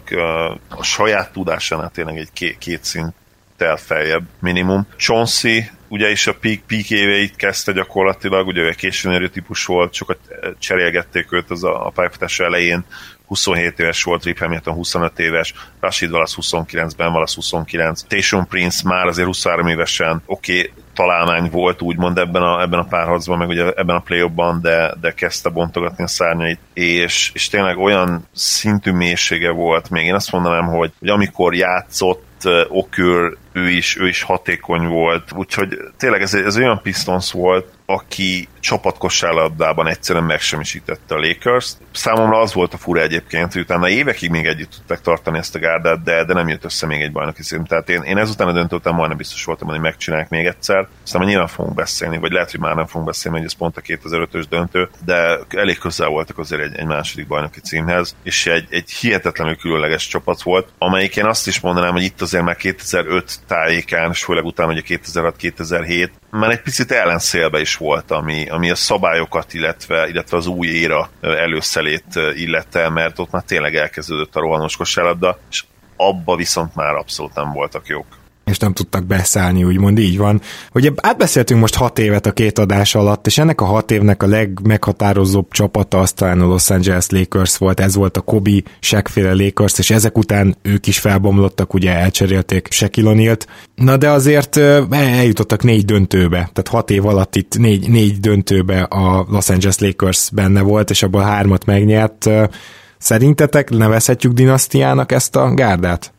[0.68, 4.86] a saját tudásánál tényleg egy két, két szinttel feljebb minimum.
[4.96, 10.18] Chauncey ugye is a peak, peak éveit kezdte gyakorlatilag, ugye ő későn típus volt, sokat
[10.58, 12.84] cserélgették őt az a, a pályafutás elején,
[13.26, 18.80] 27 éves volt, Rip Hamilton 25 éves, Rashid Wallace 29, Ben Wallace 29, Tayshaun Prince
[18.84, 23.48] már azért 23 évesen, oké, okay, találmány volt úgymond ebben a, ebben a párharcban, meg
[23.48, 28.92] ugye ebben a play de, de kezdte bontogatni a szárnyait, és, és tényleg olyan szintű
[28.92, 30.06] mélysége volt még.
[30.06, 32.24] Én azt mondanám, hogy, hogy amikor játszott,
[32.68, 38.48] Okür, ő is, ő is hatékony volt, úgyhogy tényleg ez, ez olyan Pistons volt, aki
[38.60, 41.72] csapatkosárlabdában egyszerűen megsemmisítette a Lakers.
[41.92, 45.58] Számomra az volt a fura egyébként, hogy utána évekig még együtt tudták tartani ezt a
[45.58, 47.68] gárdát, de, de nem jött össze még egy bajnoki szint.
[47.68, 50.88] Tehát én, én ezután a döntő után majdnem biztos voltam, hogy megcsinálják még egyszer.
[51.04, 53.80] Aztán nyilván fogunk beszélni, vagy lehet, hogy már nem fogunk beszélni, hogy ez pont a
[53.80, 58.90] 2005-ös döntő, de elég közel voltak azért egy, egy második bajnoki címhez, és egy, egy
[58.90, 64.10] hihetetlenül különleges csapat volt, amelyik én azt is mondanám, hogy itt azért már 2005 tájékán,
[64.10, 69.54] és főleg utána a 2006-2007, már egy picit ellenszélbe is volt, ami, ami a szabályokat,
[69.54, 75.38] illetve, illetve az új éra előszelét illette, mert ott már tényleg elkezdődött a rohanos kosárlabda,
[75.50, 75.64] és
[75.96, 78.06] abba viszont már abszolút nem voltak jók
[78.50, 80.40] és nem tudtak beszállni, úgymond így van.
[80.74, 84.26] Ugye átbeszéltünk most hat évet a két adás alatt, és ennek a hat évnek a
[84.26, 89.78] legmeghatározóbb csapata az talán a Los Angeles Lakers volt, ez volt a Kobe, Shaq-féle Lakers,
[89.78, 93.36] és ezek után ők is felbomlottak, ugye elcserélték Shaquille
[93.74, 94.56] Na de azért
[94.90, 100.30] eljutottak négy döntőbe, tehát hat év alatt itt négy, négy döntőbe a Los Angeles Lakers
[100.32, 102.30] benne volt, és abból hármat megnyert.
[102.98, 106.12] Szerintetek nevezhetjük dinasztiának ezt a gárdát?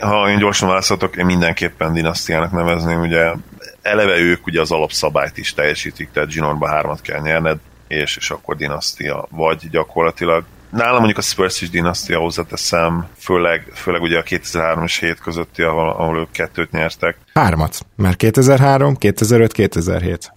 [0.00, 3.32] Ha én gyorsan válaszoltok, én mindenképpen dinasztiának nevezném, ugye
[3.82, 7.58] eleve ők ugye az alapszabályt is teljesítik, tehát Ginorba hármat kell nyerned,
[7.88, 10.44] és, és akkor dinasztia vagy gyakorlatilag.
[10.70, 15.62] Nálam mondjuk a Spurs is dinasztia hozzáteszem, főleg, főleg ugye a 2003 és 7 közötti,
[15.62, 17.16] ahol, ahol ők kettőt nyertek.
[17.34, 20.32] Hármat, mert 2003, 2005, 2007.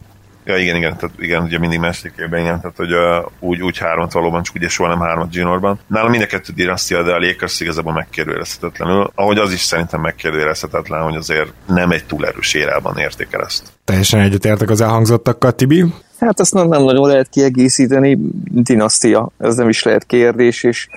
[0.51, 3.77] Ja, igen, igen, tehát igen, ugye mindig második évben, igen, tehát hogy uh, úgy, úgy
[3.77, 5.79] hármat valóban, csak ugye soha nem hármat Ginorban.
[5.87, 11.01] Nálam mind a kettő dinasztia, de a Lakers igazából megkérdőjelezhetetlenül, ahogy az is szerintem megkérdőjelezhetetlen,
[11.01, 13.63] hogy azért nem egy túl erős érában értékel ezt.
[13.85, 15.85] Teljesen egyetértek az elhangzottakkal, Tibi.
[16.19, 20.87] Hát ezt nem, nem nagyon lehet kiegészíteni, dinasztia, ez nem is lehet kérdés, és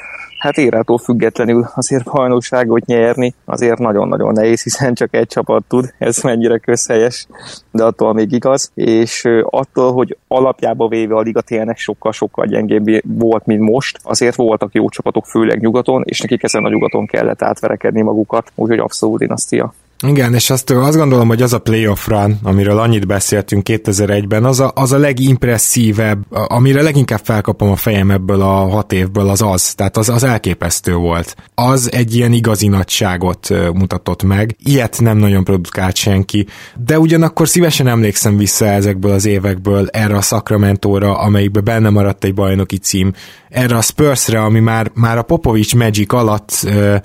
[0.44, 6.18] hát érától függetlenül azért bajnokságot nyerni azért nagyon-nagyon nehéz, hiszen csak egy csapat tud, ez
[6.22, 7.26] mennyire közhelyes,
[7.70, 13.46] de attól még igaz, és attól, hogy alapjába véve a Liga tényleg sokkal-sokkal gyengébb volt,
[13.46, 18.02] mint most, azért voltak jó csapatok, főleg nyugaton, és nekik ezen a nyugaton kellett átverekedni
[18.02, 19.74] magukat, úgyhogy abszolút dinasztia.
[20.06, 24.60] Igen, és azt, azt gondolom, hogy az a playoff run, amiről annyit beszéltünk 2001-ben, az
[24.60, 29.74] a, az a legimpresszívebb, amire leginkább felkapom a fejem ebből a hat évből, az az.
[29.74, 31.36] Tehát az, az elképesztő volt.
[31.54, 34.56] Az egy ilyen igazi nagyságot mutatott meg.
[34.64, 36.46] Ilyet nem nagyon produkált senki.
[36.84, 42.34] De ugyanakkor szívesen emlékszem vissza ezekből az évekből erre a Sacramento-ra, amelyikben benne maradt egy
[42.34, 43.12] bajnoki cím,
[43.48, 46.96] erre a Spursre, ami már, már a Popovics Magic alatt ö,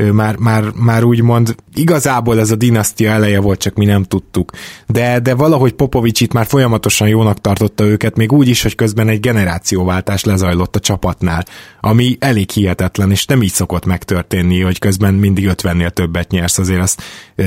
[0.00, 4.02] ő már, már, már úgymond igazából ez ez a dinasztia eleje volt, csak mi nem
[4.02, 4.50] tudtuk.
[4.86, 9.08] De, de valahogy Popovics itt már folyamatosan jónak tartotta őket, még úgy is, hogy közben
[9.08, 11.44] egy generációváltás lezajlott a csapatnál,
[11.80, 16.80] ami elég hihetetlen, és nem így szokott megtörténni, hogy közben mindig 50-nél többet nyersz, azért
[16.80, 17.02] azt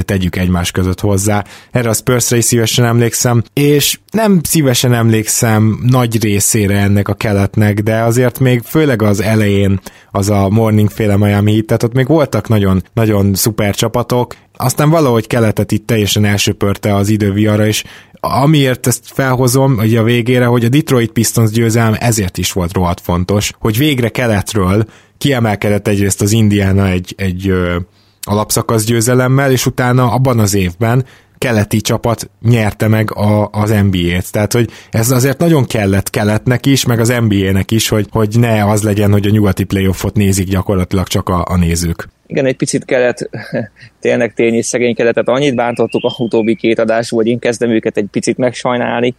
[0.05, 1.45] tegyük egymás között hozzá.
[1.71, 7.79] Erre a Spursre is szívesen emlékszem, és nem szívesen emlékszem nagy részére ennek a keletnek,
[7.79, 9.79] de azért még főleg az elején
[10.11, 15.27] az a Morning féle Miami tehát ott még voltak nagyon, nagyon szuper csapatok, aztán valahogy
[15.27, 17.83] keletet itt teljesen elsöpörte az időviara, és
[18.19, 23.01] amiért ezt felhozom hogy a végére, hogy a Detroit Pistons győzelem ezért is volt rohadt
[23.01, 24.85] fontos, hogy végre keletről
[25.17, 27.75] kiemelkedett egyrészt az Indiana egy, egy ö,
[28.21, 31.05] alapszakasz győzelemmel, és utána abban az évben
[31.37, 34.31] keleti csapat nyerte meg a, az NBA-t.
[34.31, 38.65] Tehát, hogy ez azért nagyon kellett keletnek is, meg az NBA-nek is, hogy, hogy ne
[38.69, 42.85] az legyen, hogy a nyugati playoffot nézik gyakorlatilag csak a, a nézők igen, egy picit
[42.85, 43.29] kellett,
[43.99, 47.69] tényleg tény és szegény kellett, tehát annyit bántottuk a utóbbi két adású, hogy én kezdem
[47.69, 49.15] őket egy picit megsajnálni.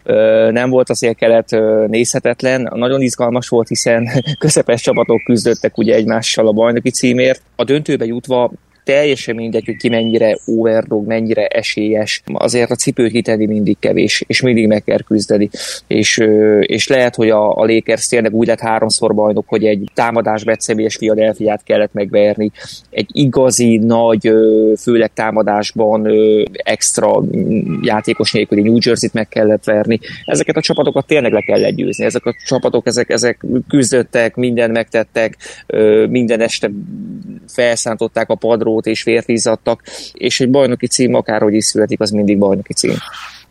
[0.51, 1.57] Nem volt azért kelet
[1.87, 4.09] nézhetetlen, nagyon izgalmas volt, hiszen
[4.39, 7.43] közepes csapatok küzdöttek ugye egymással a bajnoki címért.
[7.57, 8.51] A döntőbe jutva
[8.85, 14.41] teljesen mindegy, hogy ki mennyire overdog, mennyire esélyes, azért a cipőt kitenni mindig kevés, és
[14.41, 15.49] mindig meg kell küzdeni.
[15.87, 16.23] És,
[16.61, 20.97] és lehet, hogy a, a Lakers tényleg úgy lett háromszor bajnok, hogy egy támadás és
[20.97, 22.51] Philadelphia-t kellett megverni,
[22.91, 24.33] egy igazi, nagy,
[24.79, 26.09] főleg támadásban
[26.53, 27.23] extra
[27.83, 29.99] játékos nélküli New Jersey-t meg kellett verni.
[30.25, 32.05] Ezeket a csapatokat tényleg le kell legyőzni.
[32.05, 35.37] Ezek a csapatok, ezek, ezek küzdöttek, mindent megtettek,
[36.09, 36.71] minden este
[37.49, 42.11] felszántották a padról, eurót és vért izzadtak, és egy bajnoki cím akárhogy is születik, az
[42.11, 42.95] mindig bajnoki cím.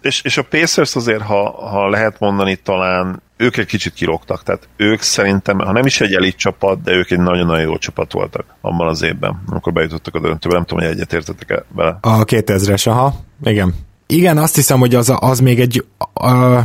[0.02, 4.68] És, és a Pacers azért, ha, ha lehet mondani, talán ők egy kicsit kilógtak, tehát
[4.78, 8.46] ők szerintem, ha nem is egy elit csapat, de ők egy nagyon-nagyon jó csapat voltak
[8.62, 11.98] abban az évben, amikor bejutottak a döntőbe, nem tudom, hogy egyetértetek-e vele.
[12.02, 13.14] A 2000-es, aha,
[13.44, 13.74] igen.
[14.08, 15.86] Igen, azt hiszem, hogy az, az még egy
[16.22, 16.60] uh,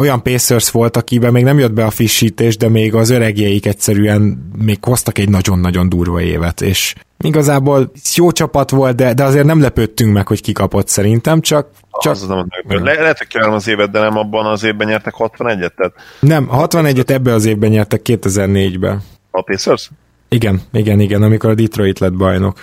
[0.00, 4.50] olyan Pacers volt, akiben még nem jött be a frissítés, de még az öregjeik egyszerűen
[4.64, 9.60] még hoztak egy nagyon-nagyon durva évet, és igazából jó csapat volt, de, de azért nem
[9.60, 11.68] lepődtünk meg, hogy kikapott szerintem, csak...
[12.00, 12.12] csak...
[12.12, 15.74] Az nem Le, lehet, hogy kívánom az évet, de nem abban az évben nyertek 61-et?
[15.74, 15.92] Tehát...
[16.20, 19.02] Nem, 61-et ebben az évben nyertek 2004-ben.
[19.30, 19.90] A Pacers?
[20.28, 22.60] Igen, igen, igen, amikor a Detroit lett bajnok.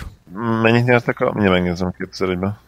[0.62, 1.20] Mennyit nyertek?
[1.20, 1.24] A...
[1.24, 2.58] Mindjárt megnézem 2001-ben.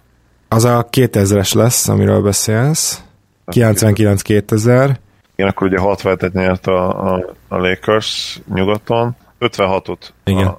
[0.48, 3.02] Az a 2000-es lesz, amiről beszélsz.
[3.46, 4.94] 99-2000.
[5.34, 10.08] Igen, akkor ugye 67-et nyert a, a, a Lakers nyugaton, 56-ot.
[10.24, 10.46] Igen.
[10.46, 10.58] A,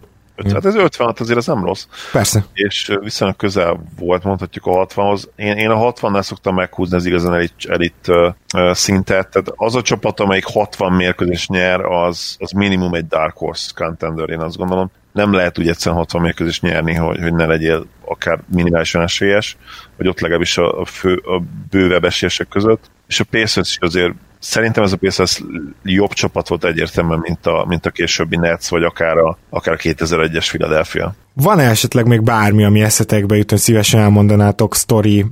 [0.50, 1.86] Hát ez 56 azért az nem rossz.
[2.12, 2.46] Persze.
[2.54, 5.30] És viszonylag közel volt, mondhatjuk a 60-hoz.
[5.36, 9.30] Én, én a 60-nál szoktam meghúzni az igazán elit, elit uh, szintet.
[9.30, 14.30] Tehát az a csapat, amelyik 60 mérkőzés nyer, az, az minimum egy Dark Horse contender,
[14.30, 14.92] én azt gondolom.
[15.12, 19.58] Nem lehet úgy egyszerűen 60 mérkőzés nyerni, hogy, hogy ne legyél akár minimálisan esélyes,
[19.98, 22.92] vagy ott legalábbis a, fő, a bővebb esélyesek között.
[23.08, 25.42] És a Pacers is azért Szerintem ez a Pacers
[25.84, 29.78] jobb csapat volt egyértelműen, mint a, mint a későbbi Nets, vagy akár a, akár a
[29.78, 31.16] 2001-es Philadelphia.
[31.34, 35.26] Van-e esetleg még bármi, ami eszetekbe jut, hogy szívesen elmondanátok sztori,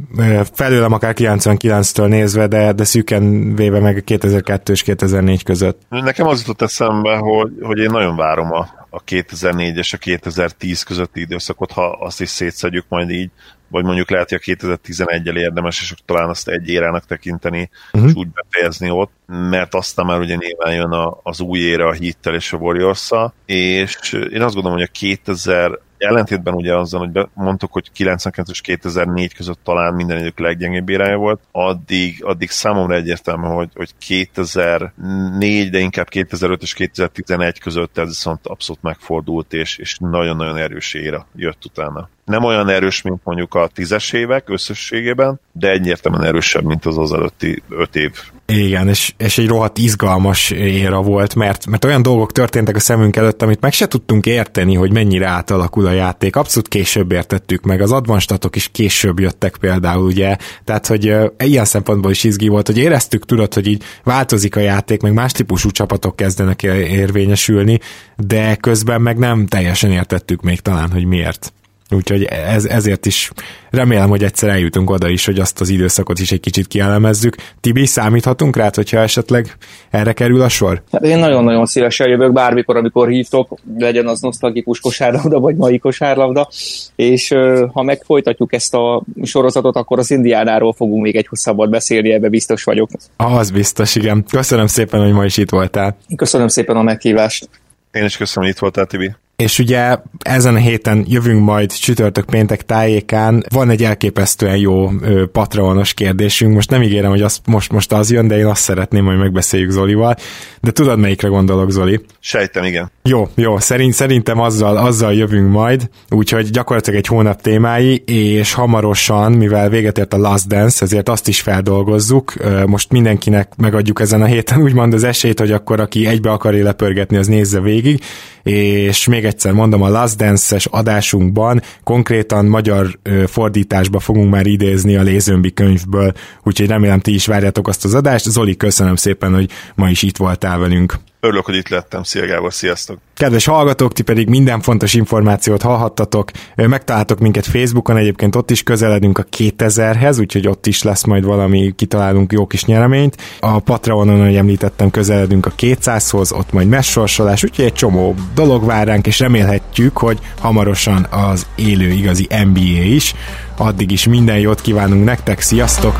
[0.54, 5.82] felőlem akár 99-től nézve, de, de szűken véve meg 2002 és 2004 között?
[5.90, 10.84] Nekem az jutott eszembe, hogy, hogy én nagyon várom a, a 2004 és a 2010
[10.84, 13.30] közötti időszakot, ha azt is szétszedjük majd így,
[13.70, 18.10] vagy mondjuk lehet, hogy a 2011-el érdemes, és talán azt egy érának tekinteni, uh-huh.
[18.10, 21.94] és úgy befejezni ott, mert aztán már ugye nyilván jön a, az új éra a
[21.94, 23.10] Hittel és a warriors
[23.46, 28.62] és én azt gondolom, hogy a 2000 ellentétben ugye azzal, hogy mondtuk, hogy 99 és
[28.62, 35.70] 2004 között talán minden idők leggyengébb érája volt, addig, addig számomra egyértelmű, hogy, hogy 2004,
[35.70, 41.28] de inkább 2005 és 2011 között ez viszont abszolút megfordult, és, és nagyon-nagyon erős éra
[41.36, 46.86] jött utána nem olyan erős, mint mondjuk a tízes évek összességében, de egyértelműen erősebb, mint
[46.86, 48.12] az az előtti öt év.
[48.46, 53.16] Igen, és, és egy rohadt izgalmas éra volt, mert, mert olyan dolgok történtek a szemünk
[53.16, 56.36] előtt, amit meg se tudtunk érteni, hogy mennyire átalakul a játék.
[56.36, 61.66] Abszolút később értettük meg, az advanstatok is később jöttek például, ugye, tehát, hogy uh, ilyen
[61.66, 65.70] szempontból is izgi volt, hogy éreztük, tudod, hogy így változik a játék, meg más típusú
[65.70, 67.80] csapatok kezdenek érvényesülni,
[68.18, 71.54] de közben meg nem teljesen értettük még talán, hogy miért.
[71.92, 73.32] Úgyhogy ez, ezért is
[73.70, 77.36] remélem, hogy egyszer eljutunk oda is, hogy azt az időszakot is egy kicsit kielemezzük.
[77.62, 79.58] Tibi, számíthatunk rá, hogyha esetleg
[79.90, 80.82] erre kerül a sor?
[80.92, 86.50] Hát én nagyon-nagyon szívesen jövök bármikor, amikor hívtok, legyen az nosztalgikus kosárlabda, vagy mai kosárlabda,
[86.96, 87.34] és
[87.74, 92.64] ha megfolytatjuk ezt a sorozatot, akkor az Indiánáról fogunk még egy hosszabbat beszélni, ebbe biztos
[92.64, 92.90] vagyok.
[93.18, 94.26] Az biztos, igen.
[94.32, 95.98] Köszönöm szépen, hogy ma is itt voltál.
[96.16, 97.50] Köszönöm szépen a meghívást.
[97.92, 99.12] Én is köszönöm, hogy itt voltál, Tibi.
[99.40, 105.26] És ugye ezen a héten jövünk majd csütörtök péntek tájékán, van egy elképesztően jó ö,
[105.32, 109.06] patronos kérdésünk, most nem ígérem, hogy az, most, most az jön, de én azt szeretném,
[109.06, 110.16] hogy megbeszéljük Zolival,
[110.62, 112.02] de tudod melyikre gondolok, Zoli?
[112.20, 112.92] Sejtem, igen.
[113.04, 119.32] Jó, jó, szerint, szerintem azzal, azzal jövünk majd, úgyhogy gyakorlatilag egy hónap témái, és hamarosan,
[119.32, 122.34] mivel véget ért a Last Dance, ezért azt is feldolgozzuk,
[122.66, 127.18] most mindenkinek megadjuk ezen a héten úgymond az esélyt, hogy akkor aki egybe akarja lepörgetni,
[127.18, 128.02] az nézze végig,
[128.44, 135.02] és még egyszer mondom, a Last Dance-es adásunkban konkrétan magyar fordításba fogunk már idézni a
[135.02, 136.14] Lézőmbi könyvből,
[136.44, 138.30] úgyhogy remélem ti is várjátok azt az adást.
[138.30, 141.00] Zoli, köszönöm szépen, hogy ma is itt voltál velünk.
[141.22, 142.04] Örülök, hogy itt lettem.
[142.04, 142.98] Szia Gábor, sziasztok!
[143.14, 146.32] Kedves hallgatók, ti pedig minden fontos információt hallhattatok.
[146.56, 151.74] Megtaláltok minket Facebookon, egyébként ott is közeledünk a 2000-hez, úgyhogy ott is lesz majd valami,
[151.76, 153.18] kitalálunk jó kis nyereményt.
[153.40, 158.88] A Patreonon, ahogy említettem, közeledünk a 200-hoz, ott majd messorsolás, úgyhogy egy csomó dolog vár
[158.88, 163.14] ránk, és remélhetjük, hogy hamarosan az élő igazi NBA is.
[163.58, 166.00] Addig is minden jót kívánunk nektek, sziasztok!